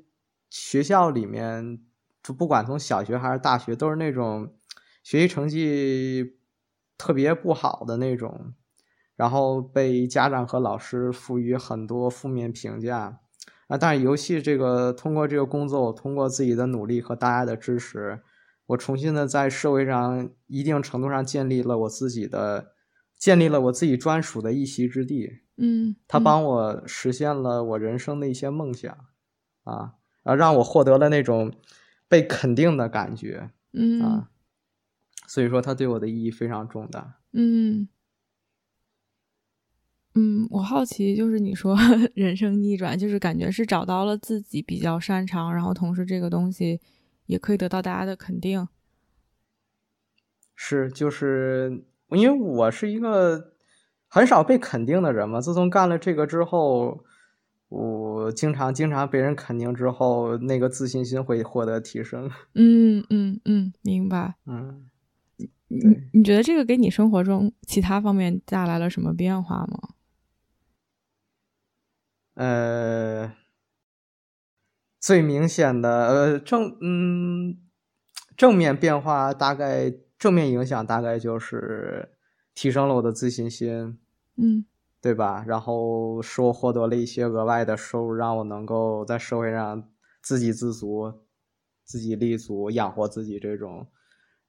[0.48, 1.82] 学校里面，
[2.22, 4.54] 就不管从小学还是大学，都是那种
[5.02, 6.38] 学习成绩
[6.96, 8.54] 特别不好的那种，
[9.16, 13.20] 然后被家长和老师赋予很多负面评价。
[13.68, 13.76] 啊！
[13.78, 18.20] 但是游戏这个，通过这个工作，我通过自己的努力和大家的支持，
[18.66, 22.72] 我重新的在社会上一定程度上建立了我自己的，
[23.18, 25.40] 建立了我自己专属的一席之地。
[25.56, 28.96] 嗯，他帮我实现了我人生的一些梦想，
[29.64, 31.52] 啊，啊，让我获得了那种
[32.08, 33.50] 被肯定的感觉。
[33.72, 34.28] 嗯，啊，
[35.26, 37.20] 所以说他对我的意义非常重大。
[37.32, 37.88] 嗯。
[40.18, 41.76] 嗯，我好奇，就是你说
[42.14, 46.80] 人生逆转，就是感觉是找到了自己比较擅长，然后同时这个东西
[47.26, 48.66] 也可以得到大家的肯定。
[50.54, 53.52] 是，就是因为我是一个
[54.08, 55.38] 很少被肯定的人嘛。
[55.38, 57.04] 自从干了这个之后，
[57.68, 62.30] 我经常经常被人肯定之后，那个自信心会获得提升。
[62.54, 64.36] 嗯嗯嗯，明白。
[64.46, 64.88] 嗯，
[65.68, 65.78] 你
[66.14, 69.90] 你觉得这个给你生活中其他方面带来了什么变化吗？
[72.36, 73.32] 呃，
[75.00, 77.56] 最明显的呃正嗯
[78.36, 82.10] 正面变化大概正面影响大概就是
[82.54, 83.98] 提升了我的自信心，
[84.36, 84.66] 嗯，
[85.00, 85.44] 对吧？
[85.46, 89.88] 然后使我获得了一些额外的收入，让我能够在社会上
[90.20, 91.12] 自给自足、
[91.84, 93.86] 自己立足、养活自己这种。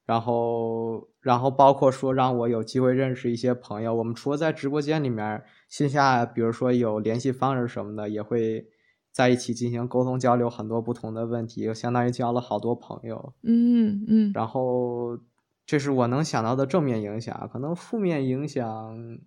[0.08, 3.94] 然后，然后包括说让我有机会认识一些朋友。
[3.94, 8.66] 我们除了在直播间里面线下，比如说有联系方式什么的，也会
[9.12, 13.34] 在一起进行沟通交流，很多不同的问题，相当于交了好多朋友。
[13.44, 14.32] 嗯嗯。
[14.34, 15.20] 然后，
[15.66, 17.50] 这是我能想到的正面影响。
[17.52, 19.20] 可能负面影响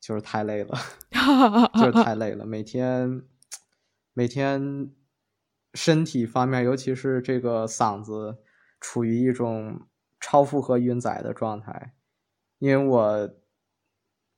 [0.00, 0.74] 就是太累了，
[1.76, 2.46] 就是太累了。
[2.46, 3.22] 每天，
[4.14, 4.90] 每天
[5.74, 8.38] 身体方面，尤其是这个嗓子。
[8.82, 9.86] 处于一种
[10.18, 11.94] 超负荷运载的状态，
[12.58, 13.30] 因为我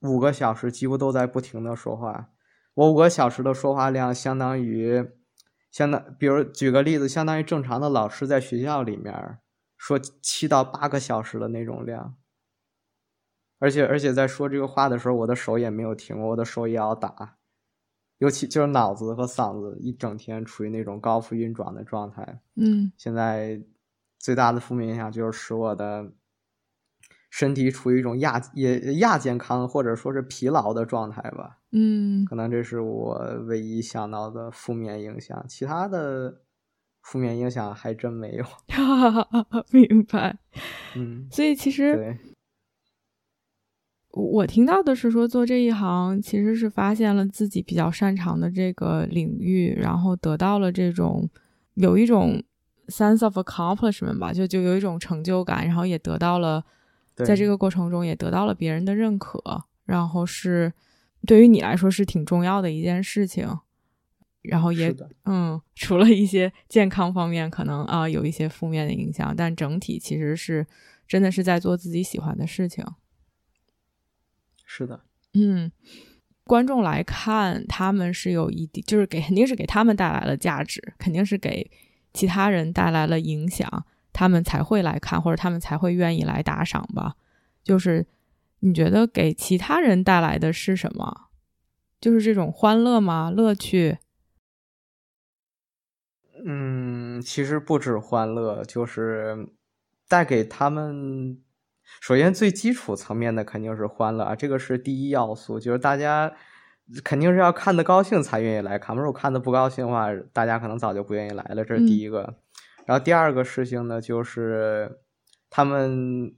[0.00, 2.30] 五个小时几乎都在不停的说话。
[2.74, 5.02] 我五个小时的说话量相当于，
[5.70, 9.38] 相当，比如举个例子，相当于正常的老师在学校里面
[9.78, 12.14] 说七到八个小时的那种量。
[13.58, 17.38] 而且而且在说这个话的时候，我的手也没有停过，我的手也要打，
[18.18, 22.42] 尤其就是脑子和嗓子一整天处于那种高负运转的状态。
[22.56, 23.62] 嗯，现在。
[24.24, 26.10] 最大的负面影响就是使我的
[27.28, 31.58] 身体处于一种亚也亚健康或者说是疲劳的状态吧。
[31.72, 36.40] 嗯，可能这是我唯一想到的负面影响，其他的
[37.02, 38.46] 负面影响还真没有。
[39.70, 40.38] 明白。
[40.96, 42.16] 嗯，所以其实
[44.08, 51.28] 我听到的是说，做这一行其实是发现了自己比较擅长的这个领域，然后得到了这种
[51.74, 52.42] 有一种。
[52.88, 56.64] Sense of accomplishment 吧，就就有一种成就感，然后也得到了，
[57.14, 60.72] 在这个过程中也得到了别人的认可，然后是
[61.26, 63.48] 对于你来说是挺重要的一件事情，
[64.42, 64.94] 然后也
[65.24, 70.66] 嗯，除了一些健康方面可能啊有一些负面的影响，但整体其实是
[71.06, 72.84] 真的是在做自己喜欢的事情。
[74.64, 75.70] 是的，嗯，
[76.44, 81.70] 观众来看他们是有一定，就是给肯定是给他们带来了价值，肯定是给。
[82.14, 87.16] 其他人带来了影响，他们才会来看，或者他们才会愿意来打赏吧。
[87.62, 88.06] 就是
[88.60, 91.28] 你觉得给其他人带来的是什么？
[92.00, 93.30] 就是这种欢乐吗？
[93.30, 93.98] 乐趣？
[96.46, 99.48] 嗯，其实不止欢乐，就是
[100.08, 101.42] 带给他们。
[102.00, 106.32] 首先，最基础层面的肯定是欢乐，这个是第一要素，就是大家。
[107.02, 111.64] 肯定是要看的高兴才愿意来看，如果看的不高兴的话，大家可能早就不愿意来了。
[111.64, 112.34] 这是第一个。
[112.84, 114.98] 然后第二个事情呢，就是
[115.48, 116.34] 他们，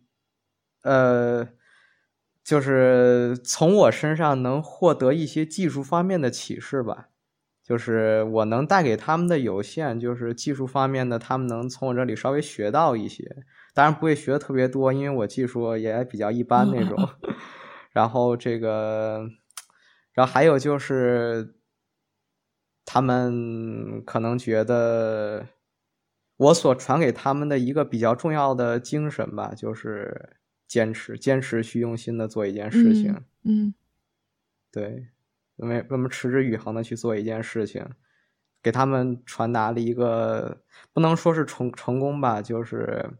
[0.85, 1.49] 呃，
[2.45, 7.09] 就是从我身上能获得一些技术方面的启示吧。
[7.65, 13.25] 就是我能带给他们的有限，就是技术方面的，他们能从我这里稍微学到一些，
[13.75, 16.97] 当然不会学的特别多，因为我技术也比较一般那种。
[17.91, 19.29] 然后这个。
[20.17, 21.57] 然后还有就是，
[22.87, 25.47] 他们可能觉得
[26.39, 33.15] 我所传给他们的一个比较重要的精神吧，就是坚持、坚持去用心的做一件事情。
[33.43, 33.75] 嗯，
[34.73, 35.09] 对，
[35.57, 37.87] 因为我们持之以恒的去做一件事情，
[38.63, 40.63] 给他们传达了一个
[40.95, 43.11] 不能说是成成功吧，就是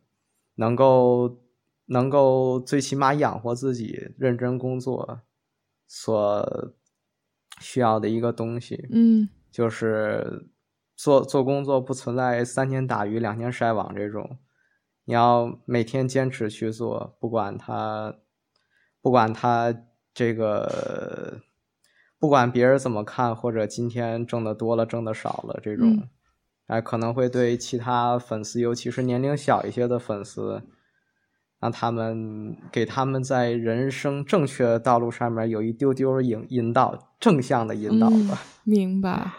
[0.55, 1.43] 能够
[1.85, 5.21] 能够最起码养活自己、认真工作
[5.87, 6.73] 所。
[7.61, 10.49] 需要的一个东西，嗯，就是
[10.95, 14.39] 做做工作不存在三天打鱼两天晒网这种，
[15.05, 18.17] 你要每天坚持去做，不管他，
[19.01, 19.75] 不管他
[20.13, 21.41] 这个，
[22.19, 26.09] 不管别人怎么看，或者今天挣的多了挣的少了这种，
[26.67, 30.63] 哎，可能会对其他粉丝，尤其是年龄小一些的粉丝。
[31.59, 38.43] 让他们给他们在人生正确的道路上面有一丢丢引引导正向的引导吧。
[38.65, 39.33] 明白。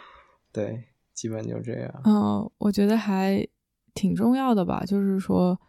[0.52, 2.02] 对，基本就这样。
[2.06, 3.48] 嗯，我觉得还
[3.94, 4.84] 挺重要的吧。
[4.84, 5.60] 就是说，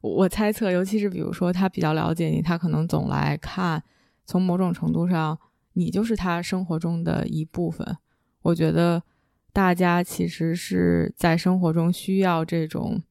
[0.00, 3.82] 我猜测，尤其是比如说他比较了解你，他可能总来看，
[4.24, 5.36] 从某种程度上，
[5.72, 7.96] 你就是他生活中的一部分。
[8.42, 9.02] 我觉得
[9.52, 13.02] 大家其实是在生活中需要这种。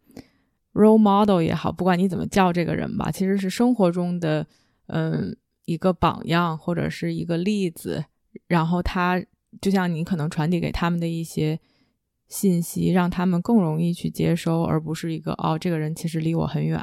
[0.77, 4.45] Role model 也好，不管你怎么叫这个人吧，其实是生活中的
[4.87, 8.05] 嗯一个榜样或者是一个例子，
[8.47, 9.19] 然后他
[9.59, 11.59] 就像你可能传递给他们的一些
[12.27, 16.79] 信息，让他们更容易去接收，而不是一个哦这个人其实离我很远。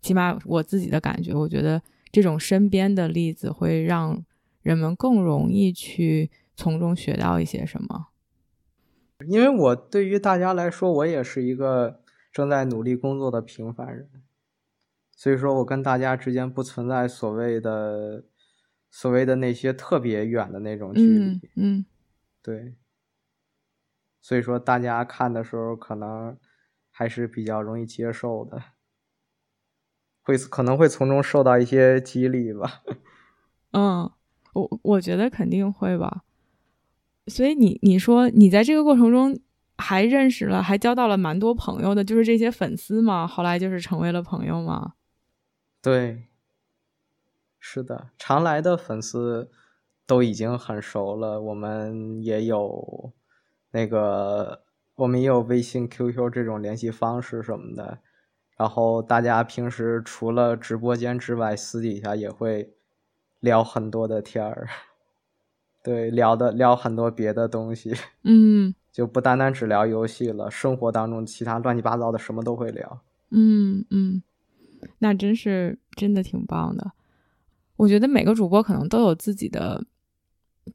[0.00, 4.24] 起码我自己的感觉，我觉得这种身边的例子会让
[4.62, 8.06] 人们更容易去从中学到一些什么。
[9.26, 12.00] 因为我对于大家来说，我也是一个
[12.32, 14.08] 正在努力工作的平凡人，
[15.16, 18.24] 所以说我跟大家之间不存在所谓的
[18.90, 21.40] 所谓的那些特别远的那种距离。
[21.56, 21.84] 嗯，
[22.42, 22.76] 对。
[24.20, 26.36] 所以说大家看的时候，可能
[26.90, 28.62] 还是比较容易接受的。
[30.20, 32.82] 会可能会从中受到一些激励吧。
[33.72, 34.10] 嗯，
[34.52, 36.24] 我我觉得肯定会吧。
[37.26, 39.38] 所以你你说你在这个过程中
[39.78, 44.94] 还认识了，还交到了蛮多朋友的，就是这些粉丝嘛，后来就是成为了朋友嘛。
[45.80, 46.24] 对，
[47.58, 49.50] 是的，常来的粉丝
[50.06, 51.40] 都已经很熟了。
[51.40, 53.12] 我们也有
[53.70, 54.62] 那个，
[54.96, 57.98] 我们也有微信、QQ 这种联系方式什么的。
[58.56, 62.74] 然后大家平时除了直播间之外，私底下也会
[63.38, 64.66] 聊很多的天儿，
[65.84, 74.22] 对，聊的聊很多别的东西， 嗯，就不单单只聊游戏了，生活当中其他乱七八糟的什么都会聊，嗯嗯，
[74.98, 76.92] 那真是真的挺棒的。
[77.76, 79.84] 我觉得每个主播可能都有自己的。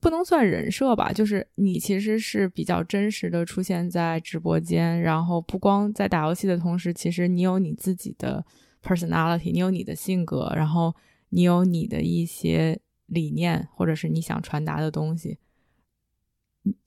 [0.01, 8.43] 不能算人设吧，就是你其实是比较真实的出现在直播间，然后不光在打游戏的同时，其实你有你自己的
[8.81, 10.95] personality，你有你的性格，然后
[11.29, 15.37] 你有你的一些理念，或者是你想传达的东西。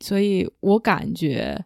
[0.00, 1.64] 所以我感觉，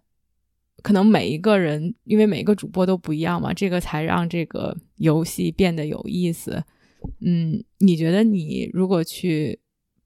[0.83, 6.65] 可能每一个人，因为每个主播都不一样嘛，这个才让这个游戏变得有意思。
[7.21, 9.61] 嗯，你觉得你如果去？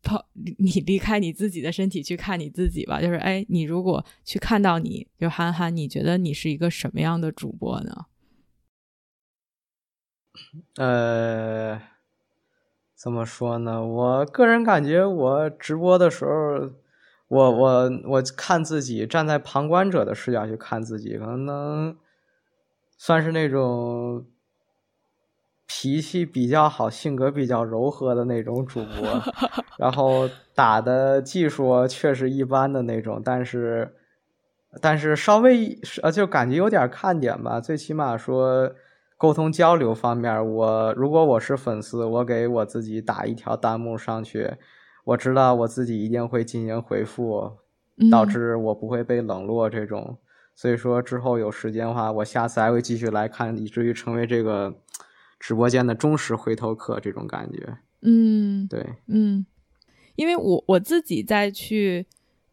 [0.07, 3.01] 跑，你离开你自己的身体去看你自己吧。
[3.01, 8.05] 就是，哎，你如果去看到你，就憨憨，你觉得你是一个什么样的主播呢？
[10.77, 11.81] 呃，
[12.95, 13.83] 怎么说呢？
[13.83, 16.71] 我个人感觉，我直播的时候，
[17.29, 21.97] 我我我看自己，站在旁观者的视角去看自己，可能能
[22.97, 24.27] 算是那种。
[25.67, 29.23] 脾气比较好，性格比较柔和的那种主播，
[29.79, 33.95] 然后打的技术确实一般的那种，但是
[34.81, 37.61] 但是稍微呃就感觉有点看点吧。
[37.61, 38.71] 最起码说
[39.17, 44.57] 沟通交流方面，我如果我是粉丝，我给我自己打一条弹幕上去，
[45.05, 47.53] 我知道我自己一定会进行回复，
[48.11, 50.19] 导致我不会被冷落这种。
[50.55, 54.81] 所以说之后有时间的话，我下次还会继续来看，以至于成为这个。
[55.41, 59.45] 直播间的忠实回头客，这种感觉，嗯，对，嗯，
[60.15, 62.07] 因为我我自己在去，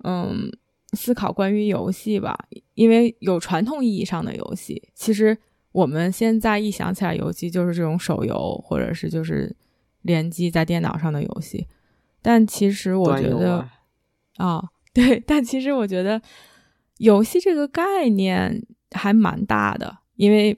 [0.04, 0.52] 嗯，
[0.92, 2.38] 思考关于游戏吧，
[2.74, 5.38] 因为有传统意义上的游戏，其实
[5.72, 9.56] 我们现在一想起来，游戏就是这种手游，或者是就是
[10.02, 11.68] 联机在电脑上的游戏，
[12.22, 13.68] 但其实我觉得，
[14.38, 14.64] 啊，
[14.94, 16.22] 对，但其实我觉得
[16.98, 20.58] 游戏这个概念还蛮大的，因为。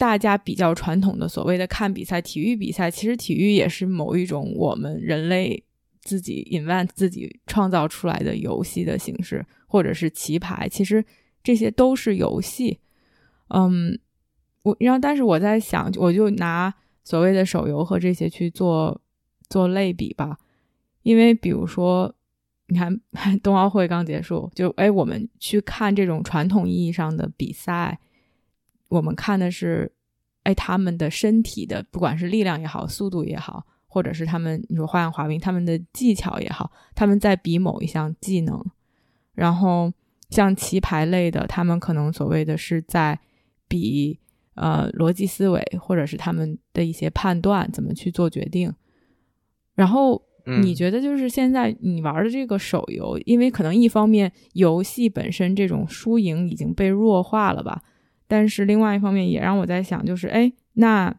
[0.00, 5.62] 大家比较传统的所谓的看比赛、体育比赛，其实体育也是某一种我们人类
[6.00, 11.04] 自己 invent 自己创造出来的游戏的形式，或者是棋牌，其实
[11.42, 12.78] 这些都是游戏。
[13.48, 14.00] 嗯，
[14.62, 16.72] 我然后但是我在想，我就拿
[17.04, 18.98] 所谓的手游和这些去做
[19.50, 20.38] 做类比吧，
[21.02, 22.14] 因为比如说，
[22.66, 23.00] 你看
[23.42, 27.98] 冬奥会刚结束，就哎，我们去看这种传统意义上的比赛。
[28.88, 29.92] 我们看的是，
[30.42, 38.60] 哎，他们的身体的，不管是力量也好，速度也好，或者是他们你说花样滑冰，他们的技巧也好，他们在比某一项技能。
[39.32, 39.92] 然后
[40.28, 43.18] 像棋牌类的，他们可能所谓的是在
[43.68, 44.18] 比
[44.54, 48.74] 呃逻辑思维，或者是他们的一些判断怎么去做决定。
[49.74, 50.20] 然后
[50.62, 57.82] 你觉得就是现在你玩的这个手游，因为可能一方面游戏本身这种输赢已经被弱化了吧？
[58.26, 61.14] 但是另外一方面也让我在想，就是哎，那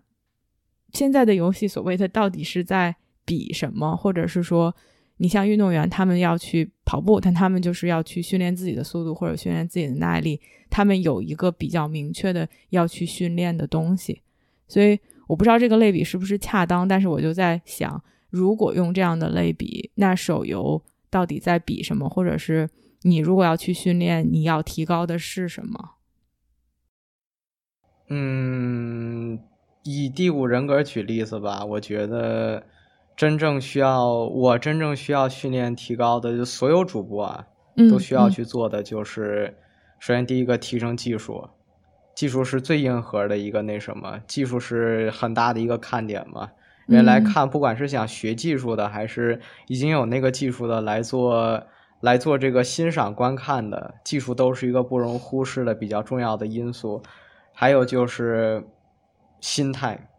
[0.94, 2.96] 现在的游戏所谓的到底是在
[3.26, 3.96] 比什么？
[3.96, 4.74] 或者是说，
[5.18, 14.22] 你像运动员，他们要去跑步，但他们就是要去训练自己的速度或者训练自己的耐力，他们有一个比较明确的要去训练的东西。
[14.68, 14.98] 所以
[15.28, 18.02] 我不知道这个类比是不是恰当，但是我就在想，
[18.32, 22.10] 如果用这样的类比，那手游到底在比什么？
[22.10, 22.70] 或者是
[23.02, 25.96] 你如果要去训练，你要提高的是什么？
[28.08, 29.40] 嗯，
[29.84, 32.66] 以第五人格举例子吧，我觉得
[33.16, 37.48] 真正需要我真正需要训练提高的，就所有主播啊，
[37.90, 39.58] 都需要去做的就是，
[40.00, 41.50] 首先第一个提升技术，
[42.16, 46.52] 技术是最硬核的一个那什么，技术是很大的一个看点嘛。
[46.88, 51.64] 人来看，不管是想学技术的，还是已经有那个技术的来做
[52.02, 57.02] 来做这个欣赏观看的，技术都是一个不容忽视的比较重要的因素。
[57.54, 58.64] 还有就是
[59.40, 60.10] 心态，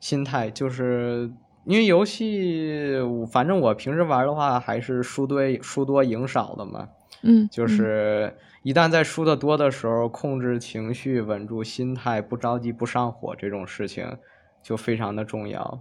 [0.00, 1.32] 心态就是
[1.64, 2.98] 因为游戏，
[3.30, 6.88] 反正我平时玩的话还是输多输多赢少的嘛。
[7.22, 14.18] 嗯，就是一旦在输的多的时候，控制情绪、稳住心态、不着急、不上火这种事情
[14.62, 15.80] 就非常的重要。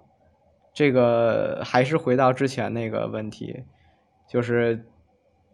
[0.73, 3.63] 这个还是回到之前那个问题，
[4.27, 4.85] 就是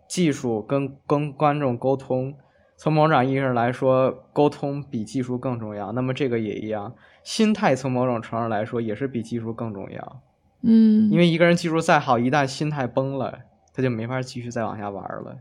[0.07, 2.35] 技术跟跟观众沟通。
[2.79, 5.91] 从某种意义上来说，沟通比技术更重要。
[5.93, 10.21] 那么这个也一样，心态从某种程度来说也是比技术更重要。
[10.61, 13.39] 嗯，因为一个人技术再好，一旦心态崩了，
[13.73, 15.35] 他就没法继续再往下玩了。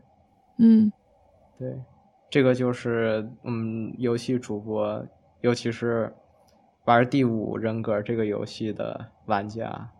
[0.58, 0.90] 嗯，
[1.58, 1.78] 对，
[2.30, 5.06] 这个就是嗯，游戏主播，
[5.42, 6.10] 尤其是
[6.86, 9.90] 玩第五人格这个游戏的玩家，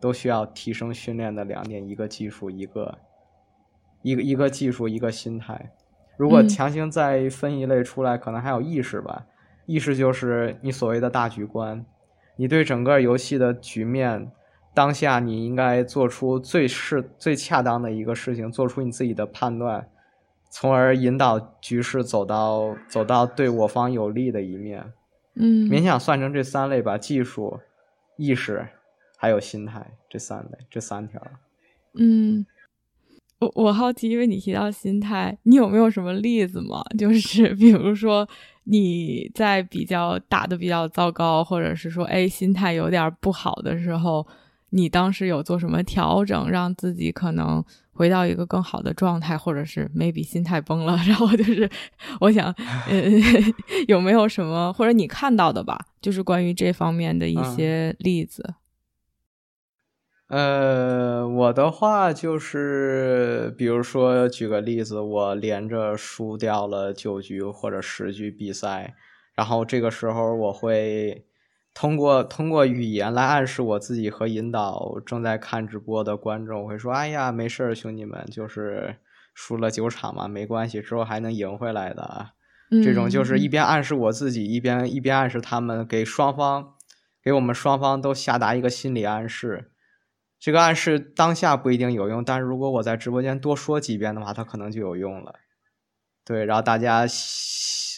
[0.00, 2.98] 都需要提升训练的两点：一个技术，一个
[4.02, 5.72] 一个一个技术，一个心态。
[6.16, 9.24] 如果强行再分一类出来，可能还有意识吧。
[9.66, 11.86] 意识就是你所谓的大局观，
[12.34, 14.32] 你对整个游戏的局面，
[14.74, 19.88] 当下你应该做出最适、最恰当的一个事情，做出你自己的判断，
[20.50, 24.92] 从而引导局势走到走到对我方有利的一面。
[25.34, 27.60] 嗯，勉强算成这三类吧：技术、
[28.16, 28.68] 意识，
[29.16, 31.22] 还有心态，这三类，这三条。
[31.94, 32.44] 嗯。
[33.38, 36.80] 我我好奇，因为你提到心态，你有没有什么例子吗？
[36.96, 38.24] 就是比如说
[38.62, 44.24] 你在比较打的比较糟糕，或者是说哎心态有点不好的时候，
[44.70, 51.68] 你当时有做什么调整，让自己可能回到一个更好的状态，或者是 maybe 心态崩了， 然后就是
[52.20, 52.52] 我想，
[52.88, 53.02] 呃，
[53.88, 58.54] 有没有什么或者你看到的吧，就是关于这方面的一些例子。
[60.28, 68.94] 呃，我的话就是，比如说举个例子，我连着输掉了九局或者十局比赛，
[69.34, 71.26] 然后这个时候我会
[71.74, 78.96] 通过通过语言来暗示我自己和引导正在看直播的观众，我会说：“哎呀，没事儿，兄弟们，就是
[79.34, 82.30] 输了九场嘛，没关系，之后还能赢回来的。”
[82.84, 86.74] 这种就是一边暗示我自己，一边一边暗示他们，给双方
[87.22, 89.70] 给我们双方都下达一个心理暗示。
[90.38, 95.34] 这个暗示当下不一定有用，但是如果我在直播间多说几遍的话，它可能就有用了。
[96.24, 97.04] 对，然后大家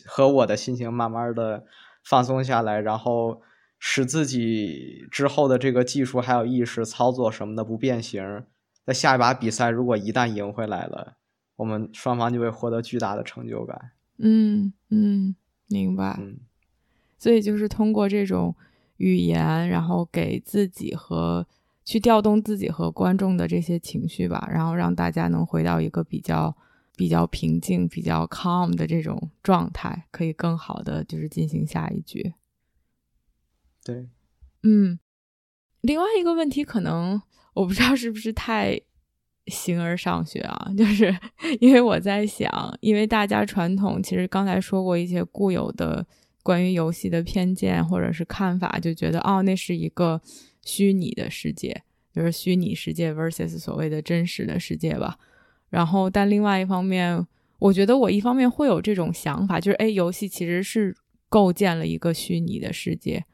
[0.06, 1.64] 和我的心情慢慢的
[2.04, 3.42] 放松下来，然后
[3.86, 8.42] 使自己之后的这个技术还有意识操作什么的不变形。
[8.82, 11.18] 在下一把比赛，如果一旦赢回来了，
[11.56, 13.92] 我们双方就会获得巨大的成就感。
[14.16, 15.36] 嗯嗯，
[15.68, 16.16] 明白。
[16.18, 16.38] 嗯，
[17.18, 18.56] 所以就是通过这种
[18.96, 21.46] 语言，然后给自己和。
[21.86, 26.56] 去调动自己和观众的这些情绪吧，然后让大家能回到一个比较
[26.96, 32.32] 比较平静、比较 calm 的这种状态，可以更好的就是进行下一局。
[33.84, 34.08] 对，
[34.62, 34.98] 嗯，
[35.82, 37.20] 另外一个问题可能
[37.52, 38.80] 我不知道是不是太
[39.46, 41.14] 形而上学啊，就是
[41.60, 46.04] 因为我在想，因为大家传统其实刚才说过一些固有的
[46.42, 50.20] 关于游戏的偏见或者是看法，就觉得哦，那是一个。
[50.66, 55.18] 虚拟的世界就是虚拟世界 versus 所谓的真实的世界吧。
[55.68, 57.22] 然后，但另外一方面，
[57.58, 60.96] 我觉得我一方面会有这种想法，就是哎，游戏其实是
[61.28, 63.26] 构建了一个虚拟的世界。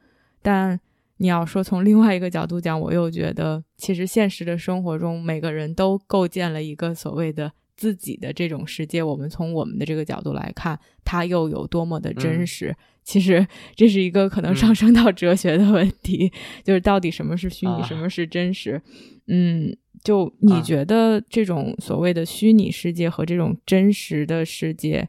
[0.42, 0.78] 但
[1.18, 9.02] 你要说从另外一个角度讲，我又觉得其实现实的生活中，每个人都构建了一个所谓的自己的这种世界。
[9.02, 12.74] 我们从我们的这个角度来看，它又有多么的真实。
[13.02, 16.30] 其实这是一个可能上升到哲学的问题，
[16.62, 18.80] 就是到底什么是虚拟，什么是真实？
[19.26, 25.08] 嗯，就你觉得这种所谓的虚拟世界和这种真实的世界，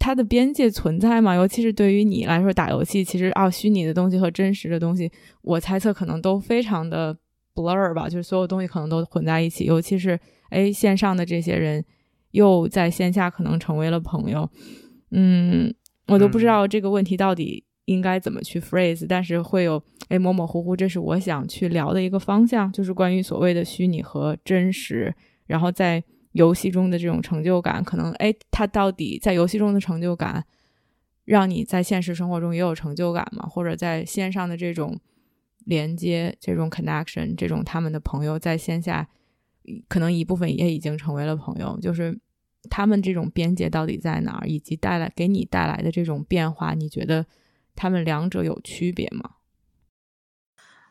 [0.00, 1.36] 它的边界存在吗？
[1.36, 5.08] 尤其是对于你来说，打游戏其实啊，虚拟的东西和真实的东西，
[5.42, 7.16] 我猜测可能都非常的
[7.54, 9.64] blur 吧，就是所有东西可能都混在一起。
[9.66, 11.84] 尤其是哎，线上的这些人
[12.32, 14.50] 又在线下可能成为了朋友，
[15.12, 15.72] 嗯。
[16.06, 25.14] 我都不知道这个问题到底应该怎么去 phrase，但是会有哎模模糊糊，这是我想去聊的一个方向，就是关于所谓的虚拟和真实，
[25.46, 26.02] 然后在
[26.32, 30.44] 游戏中的这种成就感，可能哎他到底在游戏中的成就感，
[31.24, 34.98] 让你在现实生活中也有成就感嘛，或者在线上的这种
[35.64, 39.08] 连接、这种 connection、这种他们的朋友，在线下
[39.88, 42.18] 可能一部分也已经成为了朋友，就是
[42.68, 47.26] 他们这种边界到底在哪儿，以及带来给你带来的这种变化，你觉得
[47.74, 49.30] 他们两者有区别吗？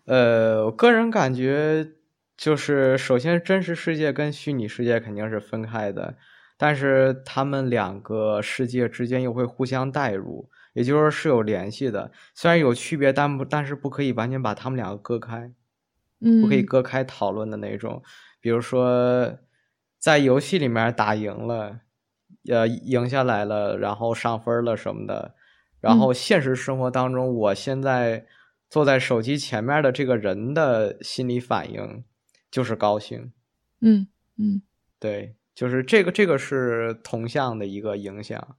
[0.06, 1.88] 呃，我个人感觉
[2.40, 6.16] 就是，首先真实世界跟虚拟世界肯定是分开的。
[6.58, 12.10] 但是他们两个世界之间又会互相代入，也就是说是有联系的。
[12.34, 15.52] 虽然有区别，但不但是不可以完全把他们两个割开，
[16.22, 18.02] 嗯，不可以割开讨论的那种。
[18.40, 19.38] 比如说，
[20.00, 21.82] 在游戏里面打赢了，
[22.50, 25.36] 呃，赢下来了，然后上分了什么的，
[25.82, 28.26] 然后现实生活当中，我现在
[28.70, 32.04] 坐在手机前面的这个人的心理反应
[32.52, 33.32] 就是高兴，
[33.82, 34.62] 嗯嗯，
[35.00, 35.36] 对。
[35.56, 38.56] 就是这个，这个是同向的一个影响，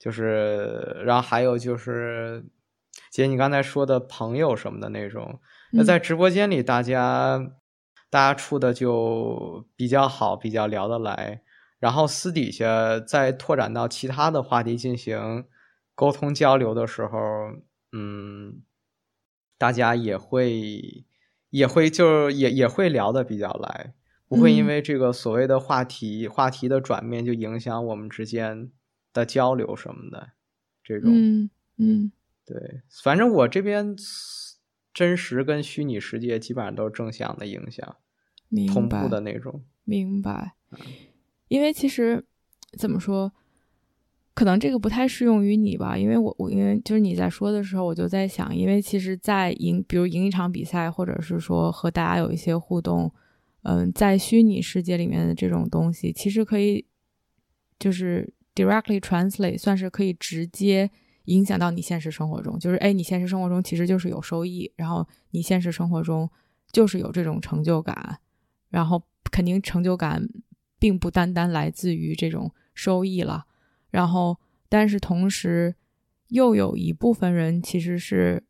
[0.00, 2.44] 就是，然后还有就是，
[3.08, 7.52] 姐，你刚才说的朋友什么的那种，那在直播间里，大家
[8.10, 11.40] 大家处的就比较好，比较聊得来，
[11.78, 15.44] 然后私底下再拓展到其他的话题进行
[15.94, 17.18] 沟通交流的时候，
[17.92, 18.60] 嗯，
[19.56, 21.04] 大家也会
[21.54, 23.94] 也会就也也会聊的比较来。
[24.26, 28.72] 不会因为这个所谓的话题话题的转变就影响我们之间
[29.12, 30.30] 的交流什么的，
[30.82, 32.12] 这种，嗯嗯，
[32.44, 33.94] 对，反正我这边
[34.92, 37.96] 真实跟虚拟世界基本上都是正向的影响，
[38.72, 40.54] 同步的那种，明白。
[41.46, 42.24] 因为其实
[42.76, 43.32] 怎么说，
[44.34, 53.12] 可能这个不太适用于你吧，因为我我因为就是你在说的时候，我就在想，因为其实，在赢，比如赢一场比赛，或者是说和大家有一些互动。
[53.66, 56.84] 嗯，在虚拟世界里面的这种东西，其实可以
[57.78, 60.90] 就是 directly translate，算是可以直接
[61.24, 62.58] 影响到你现实生活中。
[62.58, 66.28] 就是，哎，你现实生活中其实就是有收益，然后你现实生活中
[66.72, 68.18] 就是有这种成就感，
[68.68, 70.28] 然后肯定成就感
[70.78, 73.46] 并不单单来自于这种收益了。
[73.94, 74.36] 然后，
[74.68, 75.74] 但是同时
[76.28, 78.42] 又有一部分人其实是，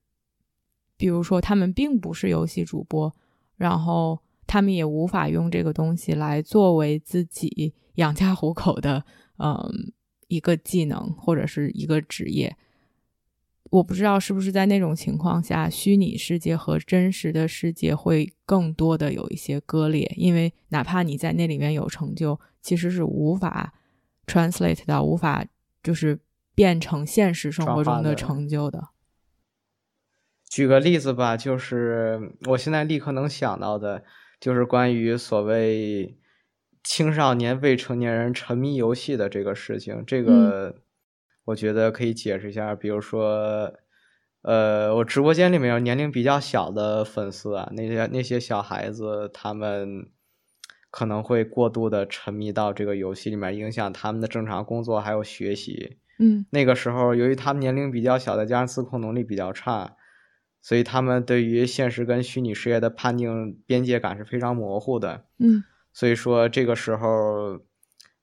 [0.97, 3.15] 比如说他们并不是游戏主播，
[3.57, 4.21] 然后。
[4.47, 9.03] 他们也无法用这个东西来作为自己养家糊口的，
[9.39, 9.91] 嗯，
[10.29, 12.55] 一个技能或者是一个职业。
[13.71, 23.73] 我不知道是不是在那种情况下，虚拟世界和真实的世界会更多的有一些割裂，因为哪怕你在那里面有成就，其实是无法
[24.27, 25.45] translate 到，无法
[25.83, 26.19] 就是
[26.55, 28.89] 变成现实生活中的成就的。
[30.49, 34.05] 举个例子吧，就是我现在立刻能想到的。
[34.41, 36.19] 就是关于所谓
[36.83, 40.83] 青少年、未成年人沉迷游戏的这个事情，这个
[41.47, 42.75] 我觉得可以解释一下。
[42.75, 43.73] 比如说，
[44.43, 50.11] 呃，我直播间里面有年龄比较小的粉丝啊，那些那些小孩子，他们
[50.95, 55.97] 可能会过度的沉迷到这个游戏里面，影响他们的正常工作还有学习。
[56.21, 59.97] 嗯，那个时候，由于他们年龄比较小，再加上自控能力比较差。
[60.63, 65.25] 所以他们对于现实跟虚拟世界的判定边界感是非常模糊的。
[65.41, 67.59] 嗯，所以说这个时候，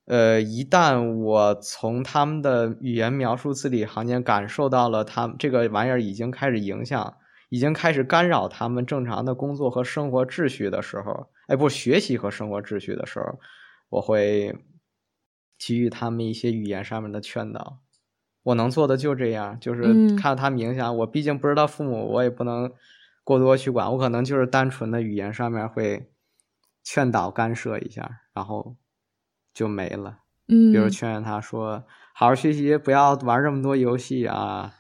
[0.06, 7.18] 呃，一旦我从他们的语言描述字里行间感受到了他们这个玩意儿已经开始影响，
[7.52, 13.38] 已经开始干扰他们正常的工作和生活秩序的时候，哎，不，学习和生活秩序的时候，
[13.90, 14.56] 我会
[15.60, 17.80] 给予他们一些语言上面的劝导。
[18.44, 19.84] 我能做的就这样，就是
[20.16, 21.06] 看到他影响我。
[21.06, 22.72] 毕竟不知道父母，我也不能
[23.26, 23.92] 过多去管。
[23.92, 26.10] 我可能就是单纯的语言上面会
[26.84, 28.78] 劝导干涉一下，然后
[29.54, 30.20] 就没了。
[30.48, 31.84] 嗯，比如劝劝他说
[32.16, 34.74] ：“好好学习，不要玩这么多游戏啊，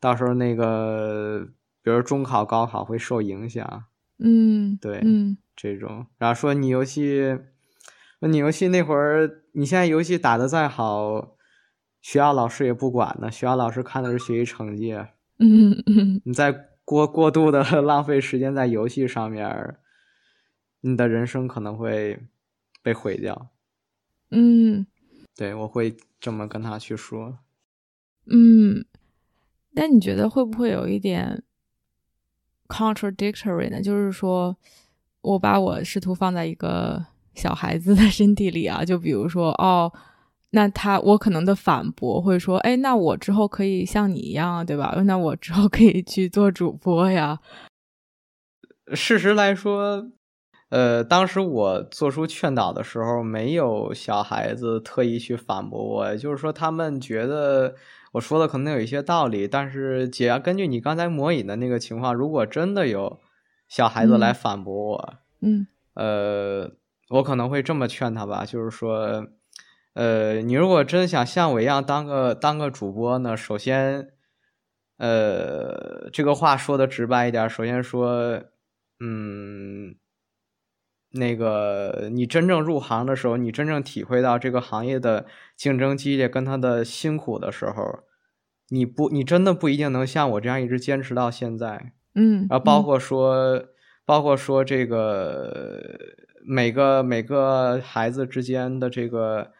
[0.00, 1.46] 到时候那个，
[1.84, 3.84] 比如中考、高考会受影响。”
[4.18, 6.06] 嗯，对，嗯，这种。
[6.18, 7.38] 然后说你游戏，
[8.20, 11.36] 你游戏那会儿，你现在游戏打的再好。
[12.00, 14.92] 学校老师也不管呢，学校老师看的是学习成绩。
[15.38, 19.76] 嗯嗯，你在过过度的 浪费时间在游戏上面，
[20.82, 22.20] 你的人生可能会
[22.82, 23.48] 被毁掉。
[24.30, 24.86] 嗯，
[25.34, 27.38] 对，我会这么跟他去说。
[28.26, 28.84] 嗯，
[29.72, 31.42] 那你觉得会不会有一点
[32.68, 33.80] contradictory 呢？
[33.80, 34.56] 就是说
[35.22, 37.04] 我把我试图放在一个
[37.34, 39.92] 小孩子的身体里啊，就比如说哦。
[40.56, 44.94] 那他，我可能的反驳会说，哎，那我之后可以像你一样，对吧？
[45.04, 47.40] 那我之后可以去做主播呀。
[48.94, 50.12] 事实来说，
[50.68, 57.74] 呃，当时我做出劝导的时候，没有小孩子特意去反驳我，就是说他们觉得
[58.14, 63.20] 我说的可能有一些道理，但是姐，根据你刚才模拟的那个情况，如果真的有
[63.68, 66.70] 小孩子来反驳我，嗯，呃，
[67.08, 69.26] 我可能会这么劝他吧，就是说，
[69.94, 74.10] 呃，你如果真想像我一样当个当个主播呢，首先，
[74.98, 78.40] 呃，这个话说的直白一点，首先说，
[79.00, 79.96] 嗯。
[81.14, 88.00] 那个，你真正入行的时候，你真正体会到这个行业的竞争激烈跟它的辛苦的时候，
[88.70, 91.92] 你不，你真的不一定能像我这样一直坚持到现在。
[92.14, 93.64] 嗯，然后包括说，
[94.04, 95.80] 包括说这个
[96.44, 99.52] 每个每个孩子之间的这个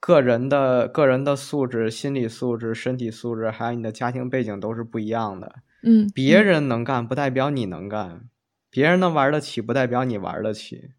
[0.00, 5.56] 个人的个人的素质、心理素质、身体素质，还有你的家庭背景都是不一样的。
[5.82, 8.28] 嗯，别人能干不代表你能干。
[8.74, 10.90] 别人能玩得起，不代表你玩得起。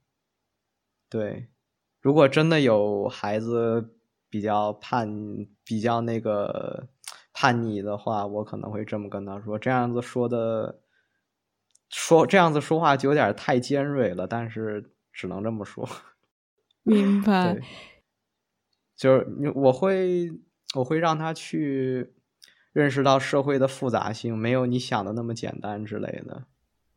[1.10, 1.50] 对，
[2.00, 3.98] 如果真的有孩子
[4.30, 6.88] 比较叛、比较那个
[7.34, 9.60] 叛逆的话，我可能会这么跟他说。
[9.60, 10.80] 这样子说的，
[11.90, 15.86] 说这样子说话就有点太尖锐了，但是只能这么说。
[16.84, 17.60] 明白。
[18.96, 20.32] 就是我会，
[20.76, 22.14] 我会让他去
[22.72, 26.46] 认识到社会的复杂性，没有你想的那么简单之类的。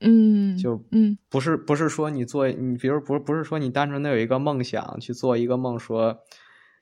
[0.00, 6.18] 嗯，就嗯，不是不是说你做你，比如不不是说你单纯的有一个梦想去做一个梦，说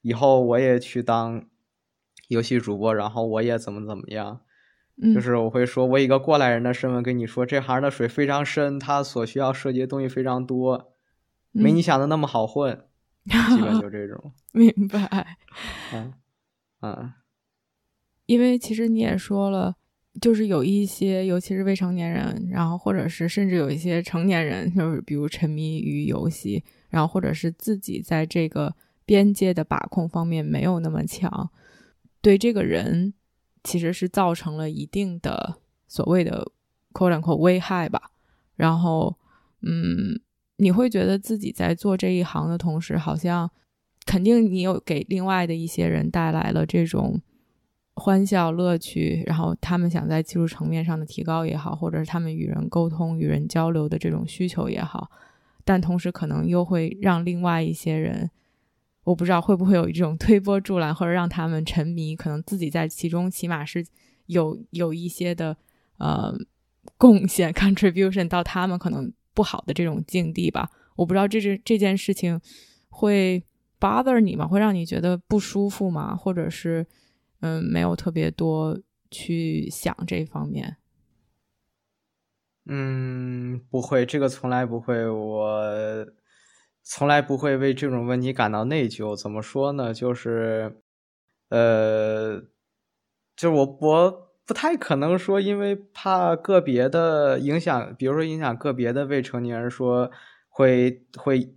[0.02, 1.46] 以后我也去当
[2.28, 4.40] 游戏主播，然后我也怎么怎么样，
[5.14, 10.92] 就是我会说我以一个过来人的身份跟你说，这行的水非常深，它所需要涉及的东西非常多，
[11.52, 12.86] 没你想的那么好混，
[13.24, 14.32] 基本就这种。
[14.52, 15.38] 明白。
[15.92, 16.12] 嗯
[16.82, 17.12] 嗯，
[18.26, 19.76] 因为其实你也说了。
[20.20, 31.50] 就是有一些，尤其是未成年人，然后或者是甚至有一些成年人，就是比如沉迷于游戏，然后或者是自己在这个边界的把控方面没有那么强，
[32.22, 33.12] 对这个人
[33.62, 36.50] 其实是造成了一定的所谓的
[36.92, 38.10] “quote unquote” 危害吧。
[38.54, 39.14] 然后，
[39.60, 40.18] 嗯，
[40.56, 43.50] 你会觉得自己在做这一行的同时，好像
[44.06, 47.20] 肯定你有给另外的一些人带来了这种。
[47.98, 55.10] 欢笑、乐趣，然后他们想在技术层面上的提高也好，或者是他们与人沟通、与人交流的这种需求也好，
[55.64, 58.30] 但同时可能又会让另外一些人，
[59.02, 63.82] 我不知道会不会有这种推波助澜，或者让他们沉迷，可能自己在其中起码是
[64.26, 65.56] 有有一些的
[65.96, 66.34] 呃
[66.98, 70.70] 贡献 contribution 到他们可能不好的这种境地吧。
[70.96, 72.38] 我不知道这是这件事情
[72.90, 73.42] 会
[73.80, 74.46] bother 你吗？
[74.46, 76.14] 会让你觉得不舒服吗？
[76.14, 76.86] 或者是？
[77.46, 78.76] 嗯，没有特别多
[79.08, 80.78] 去想这方面。
[82.64, 86.06] 嗯，不会，这个从来不会，我
[86.82, 89.14] 从来不会为这种问题感到内疚。
[89.14, 89.94] 怎么说呢？
[89.94, 90.80] 就是，
[91.50, 92.42] 呃，
[93.36, 100.10] 就我我不太可能说，因为怕个别的影响，比如说影响个别的未成年人，说
[100.48, 101.54] 会会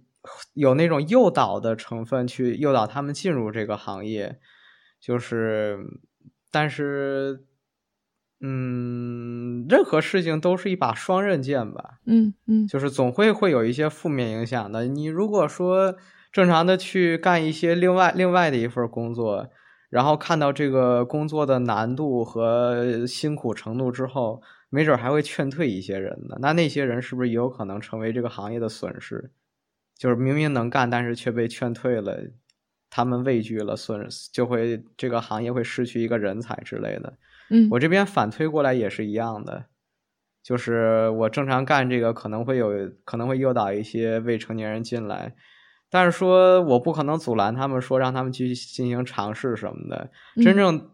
[0.53, 4.39] 有那种诱导的成分，去诱导他们进入这个行业。
[4.99, 5.79] 就是，
[6.51, 7.45] 但是，
[8.41, 11.99] 嗯，任何事情都是一把双刃剑吧。
[12.05, 14.85] 嗯嗯，就是总会会有一些负面影响的。
[14.85, 15.95] 你如果说
[16.31, 19.49] 正常的去干一些另外另外的一份工作，
[19.89, 26.37] 然后看到这个工作的难度和辛苦程度之后，没准还会劝退一些人呢。
[26.41, 29.31] 那那些人是不是也有可能成为这个行业的损失？
[29.97, 32.17] 就是明明能干，但是却被劝退了。
[32.89, 37.13] 他们畏惧了，损就会这个行业会失去一个人才之类的。
[37.49, 39.65] 嗯，我这边反推过来也是一样的，
[40.43, 45.35] 就是我正常干这个可能会有可能会诱导一些未成年人进来，
[45.89, 50.11] 但是说我不可能阻拦他们，说让他们去进行尝试什么的。
[50.43, 50.91] 真正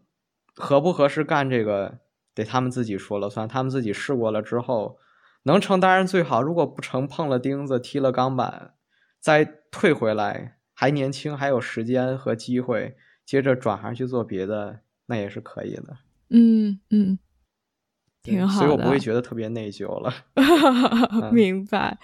[0.56, 2.00] 合不合适干这个，
[2.34, 3.48] 得他们自己说了算。
[3.48, 4.98] 他们自己试过了之后，
[5.44, 6.42] 能成当然最好。
[6.42, 8.74] 如果不成，碰了钉子，踢了钢板，
[9.20, 10.55] 再退回来。
[10.78, 12.96] 还年轻，还有时间和机会，
[13.26, 15.98] 接着转行去做别的，那也是可以的。
[16.30, 17.18] 嗯嗯，
[18.22, 20.14] 挺好的，所以我不会觉得特别内疚了。
[21.32, 21.98] 明白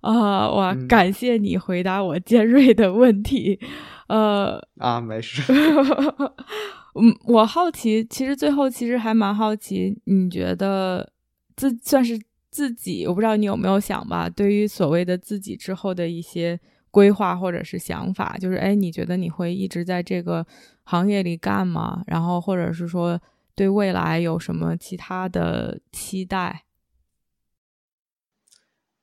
[0.00, 3.58] 啊，哇，感谢你回答我尖锐的问题。
[4.06, 5.42] 呃啊，没事。
[6.94, 11.10] 嗯，我好奇，其实最后其实还蛮好奇，你觉得
[11.56, 14.30] 自算是自己，我不知道你有没有想吧？
[14.30, 16.60] 对于所谓的自己之后的一些。
[16.94, 20.46] 规划或者是想法，就是哎，你觉得你会一直在这个
[20.84, 22.04] 行业里干吗？
[22.06, 23.20] 然后或者是说
[23.56, 26.66] 对未来有什么其他的期待？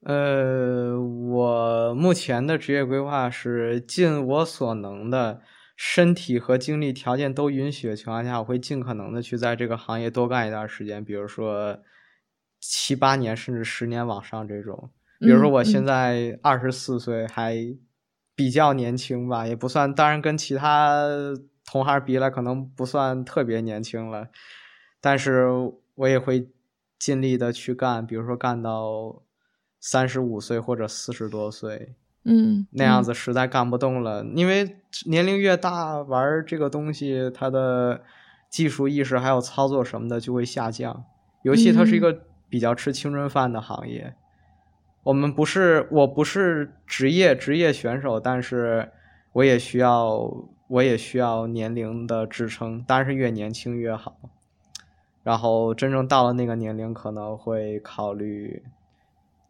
[0.04, 5.42] 呃，我目前的职业规划是尽我所能的，
[5.76, 11.78] 身体和精力条件都允许的情况下，我会尽可能的去在这个行业多干一段时间，比如说
[12.62, 14.89] 七八年甚至十年往上这种。
[15.22, 17.55] 比如说我现在二十四岁，还
[18.36, 20.99] 比较年轻吧，也不算，当然跟其他
[21.65, 24.28] 同行比来，可能不算特别年轻了，
[24.99, 25.47] 但是
[25.95, 26.49] 我也会
[26.99, 29.24] 尽力的去干，比如说干到。
[29.84, 38.03] 三十五岁或者四十多岁，嗯，那样子实在干不动了，因为年龄越大，玩这个东西，它的
[38.47, 41.03] 技术意识还有操作什么的就会下降。
[41.41, 42.15] 尤其它是一个
[42.47, 44.13] 比较吃青春饭的行业，
[45.04, 48.91] 我们不是，我不是职业职业选手，但是
[49.34, 50.32] 我也需要，
[50.68, 54.18] 我也需要年龄的支撑，当然是越年轻越好。
[55.24, 58.64] 然后真正到了那个年龄，可能会考虑。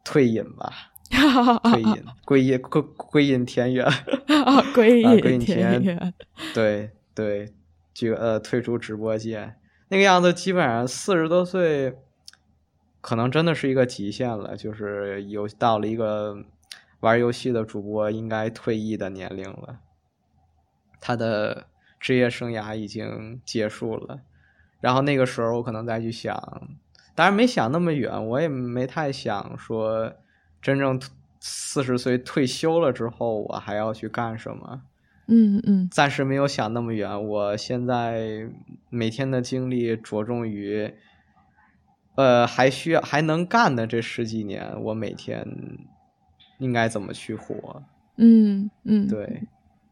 [0.03, 0.73] 退隐吧，
[1.61, 3.87] 退隐，归隐归归隐田园，
[4.73, 6.11] 归隐田园，
[6.55, 7.53] 对对，
[7.93, 9.55] 就呃退出直播间，
[9.89, 11.93] 那个样子，基本上四十多岁，
[13.01, 16.37] 可能真的是一个极限了，就是有到了一个
[17.01, 19.79] 玩游戏的主播应该退役的年龄了，
[20.99, 21.65] 他的
[21.99, 24.21] 职业生涯已经结束了，
[24.79, 26.69] 然后那个时候我可能再去想。
[27.13, 30.13] 当然没想那么远，我也没太想说，
[30.61, 30.99] 真正
[31.39, 34.83] 四十岁退休了之后，我还要去干什么？
[35.27, 37.27] 嗯嗯，暂时没有想那么远。
[37.27, 38.49] 我现在
[38.89, 40.93] 每天的精力着重于，
[42.15, 45.45] 呃，还需要还能干的这十几年，我每天
[46.59, 47.81] 应该怎么去活？
[48.17, 49.43] 嗯嗯，对，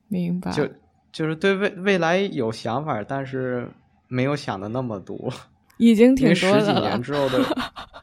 [0.07, 0.51] 明白。
[0.51, 0.69] 就
[1.11, 3.67] 就是对未未来有想法，但是
[4.07, 5.31] 没有想的那么多。
[5.77, 7.39] 已经挺十几年之后的，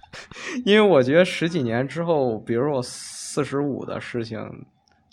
[0.65, 4.41] 因为我觉得十几年之后，比如我四十五的事情，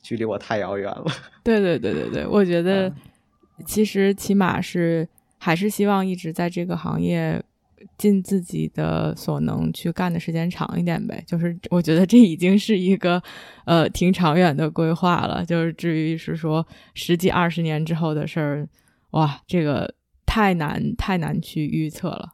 [0.01, 1.05] 距离我太遥远了。
[1.43, 2.91] 对对对对对，我觉得
[3.65, 7.43] 其实起码是还是希望一直在这个行业
[7.97, 11.23] 尽自己的所能去干的时间长一点呗。
[11.27, 13.21] 就是我觉得这已经是一个
[13.65, 15.45] 呃挺长远的规划了。
[15.45, 18.69] 就是至于是说十几二十年之后的事儿，
[19.11, 22.33] 哇，这个太难太难去预测了。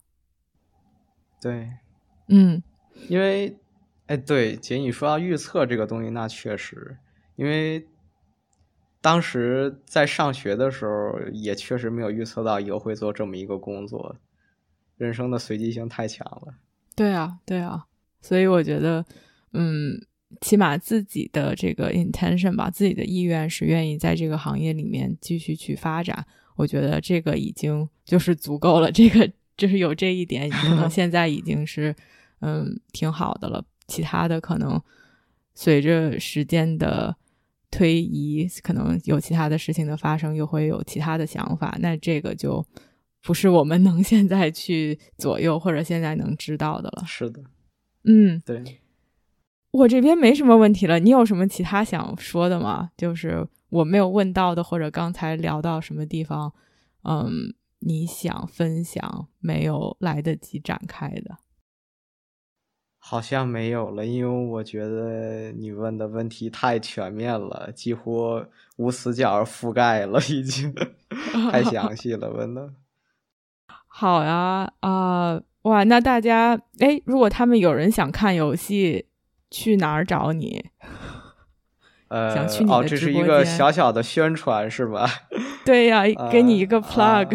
[1.41, 1.69] 对，
[2.27, 2.61] 嗯，
[3.07, 3.57] 因为，
[4.07, 6.97] 哎，对，姐，你说到预测这个东西，那确实，
[7.37, 7.85] 因为
[9.01, 14.17] 当时在上学的时候，也确实没有预测到以后会做这么一个工作，
[14.99, 16.53] 人生的随机性太强了。
[16.95, 17.87] 对啊，对啊，
[18.21, 19.03] 所以我觉得，
[19.53, 19.99] 嗯，
[20.41, 26.23] 起码自己的这个 intention 吧，自己的意愿是愿意在这个行业里面继续去发展，
[26.55, 28.91] 我觉得这个已经就是足够了。
[28.91, 29.27] 这个。
[29.59, 31.93] 就是有这一点，可能 现在已经是，
[32.39, 33.61] 嗯，挺好的了。
[33.87, 34.81] 其他的可能
[35.53, 37.13] 随着时间的
[37.69, 41.77] 推移，可能有其他的事情的发生，又会有其他的想法。
[41.81, 42.65] 那这个就
[43.21, 47.03] 不是我们能现在去左右或者现在能知道的了。
[47.05, 47.41] 是的，
[48.03, 48.81] 嗯，对，
[49.71, 50.99] 我这边没什么问题了。
[50.99, 52.91] 你有什么其他想说的吗？
[52.97, 56.53] 就是我没有问到的，或者刚才聊到什么地方，
[57.03, 57.53] 嗯。
[57.81, 61.37] 你想分享没有来得及展开的，
[62.97, 68.43] 好像没有了，因为我觉得你问的问题太全面了，几乎
[68.75, 70.75] 无死角覆盖了，已经
[71.49, 72.73] 太详细了，问的。
[73.99, 79.07] 好呀，啊，哇，那大家，哎，如果他们有人想看游戏，
[79.51, 80.69] 去哪儿找你？
[82.07, 85.05] 呃， 想去你的这是一个小小的宣传是吧？
[85.65, 87.27] 对呀， 给你一个 plug。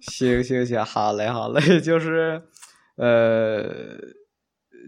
[0.00, 2.42] 行行行，好嘞好嘞，就是
[2.96, 3.68] 呃，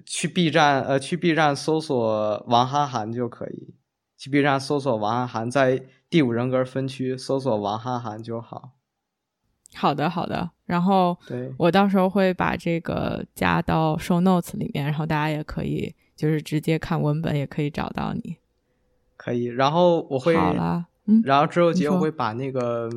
[0.04, 3.76] 去 B 站呃，去 B 站搜索王涵涵就可以，
[4.18, 8.72] 去 B 站搜索王涵涵，在第五人格分区搜索王涵涵就好。
[9.72, 18.36] 好的好的，然后对我到时候会把这个加到 show notes 里面，然后大家也可以就是直接看文本，也可以找到你。
[19.16, 22.88] 可以，然后我会，好了，嗯，然后之后姐我会把那个，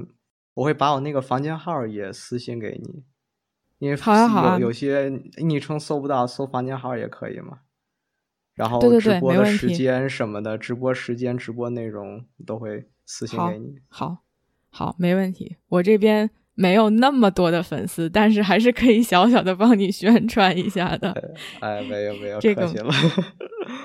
[0.54, 3.04] 我会把我那个房间号也私信给你，
[3.80, 7.62] 因为有有些昵称搜不到，搜房间号也可以嘛。
[8.54, 13.80] 然后直播的时间什么的，直播时间、直播内容都会私信给你。
[13.90, 14.20] 好，
[14.70, 15.58] 好，没问题。
[15.70, 16.30] 我这边。
[16.56, 21.12] 没有那么多的粉丝，但是还是可以小小的帮你宣传一下的。
[21.60, 22.72] 哎，没有没有，这 个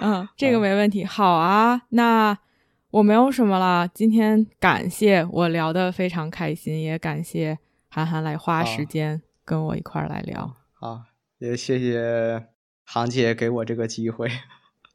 [0.01, 1.05] 嗯，这个没问题。
[1.05, 2.37] 好啊，那
[2.91, 3.89] 我没有什么了。
[3.89, 7.59] 今天感谢我聊的非常开心，也感谢
[7.89, 10.57] 涵涵来花时间跟我一块儿来聊。
[10.75, 11.05] 好，
[11.39, 12.47] 也谢谢
[12.85, 14.29] 航姐给我这个机会。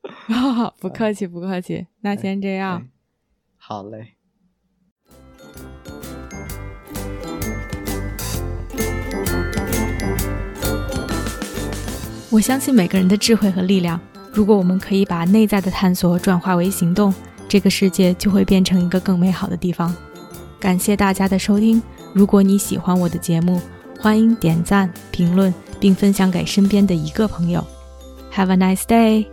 [0.80, 1.88] 不客气，不客气。
[2.02, 2.88] 那先这样。
[3.58, 4.16] 好嘞。
[12.34, 14.00] 我相信每个人的智慧和力量。
[14.32, 17.14] 如果我们可以把内在的探索转化为行动，
[17.48, 19.96] 这个世界就会变成一个更美好的地方。
[20.60, 21.80] 感谢大家的收听。
[22.12, 23.62] 如果你喜欢我的节目，
[24.00, 27.64] 欢迎点赞、评论，并分享给身边的一个朋友。
[28.34, 29.28] Have a nice day.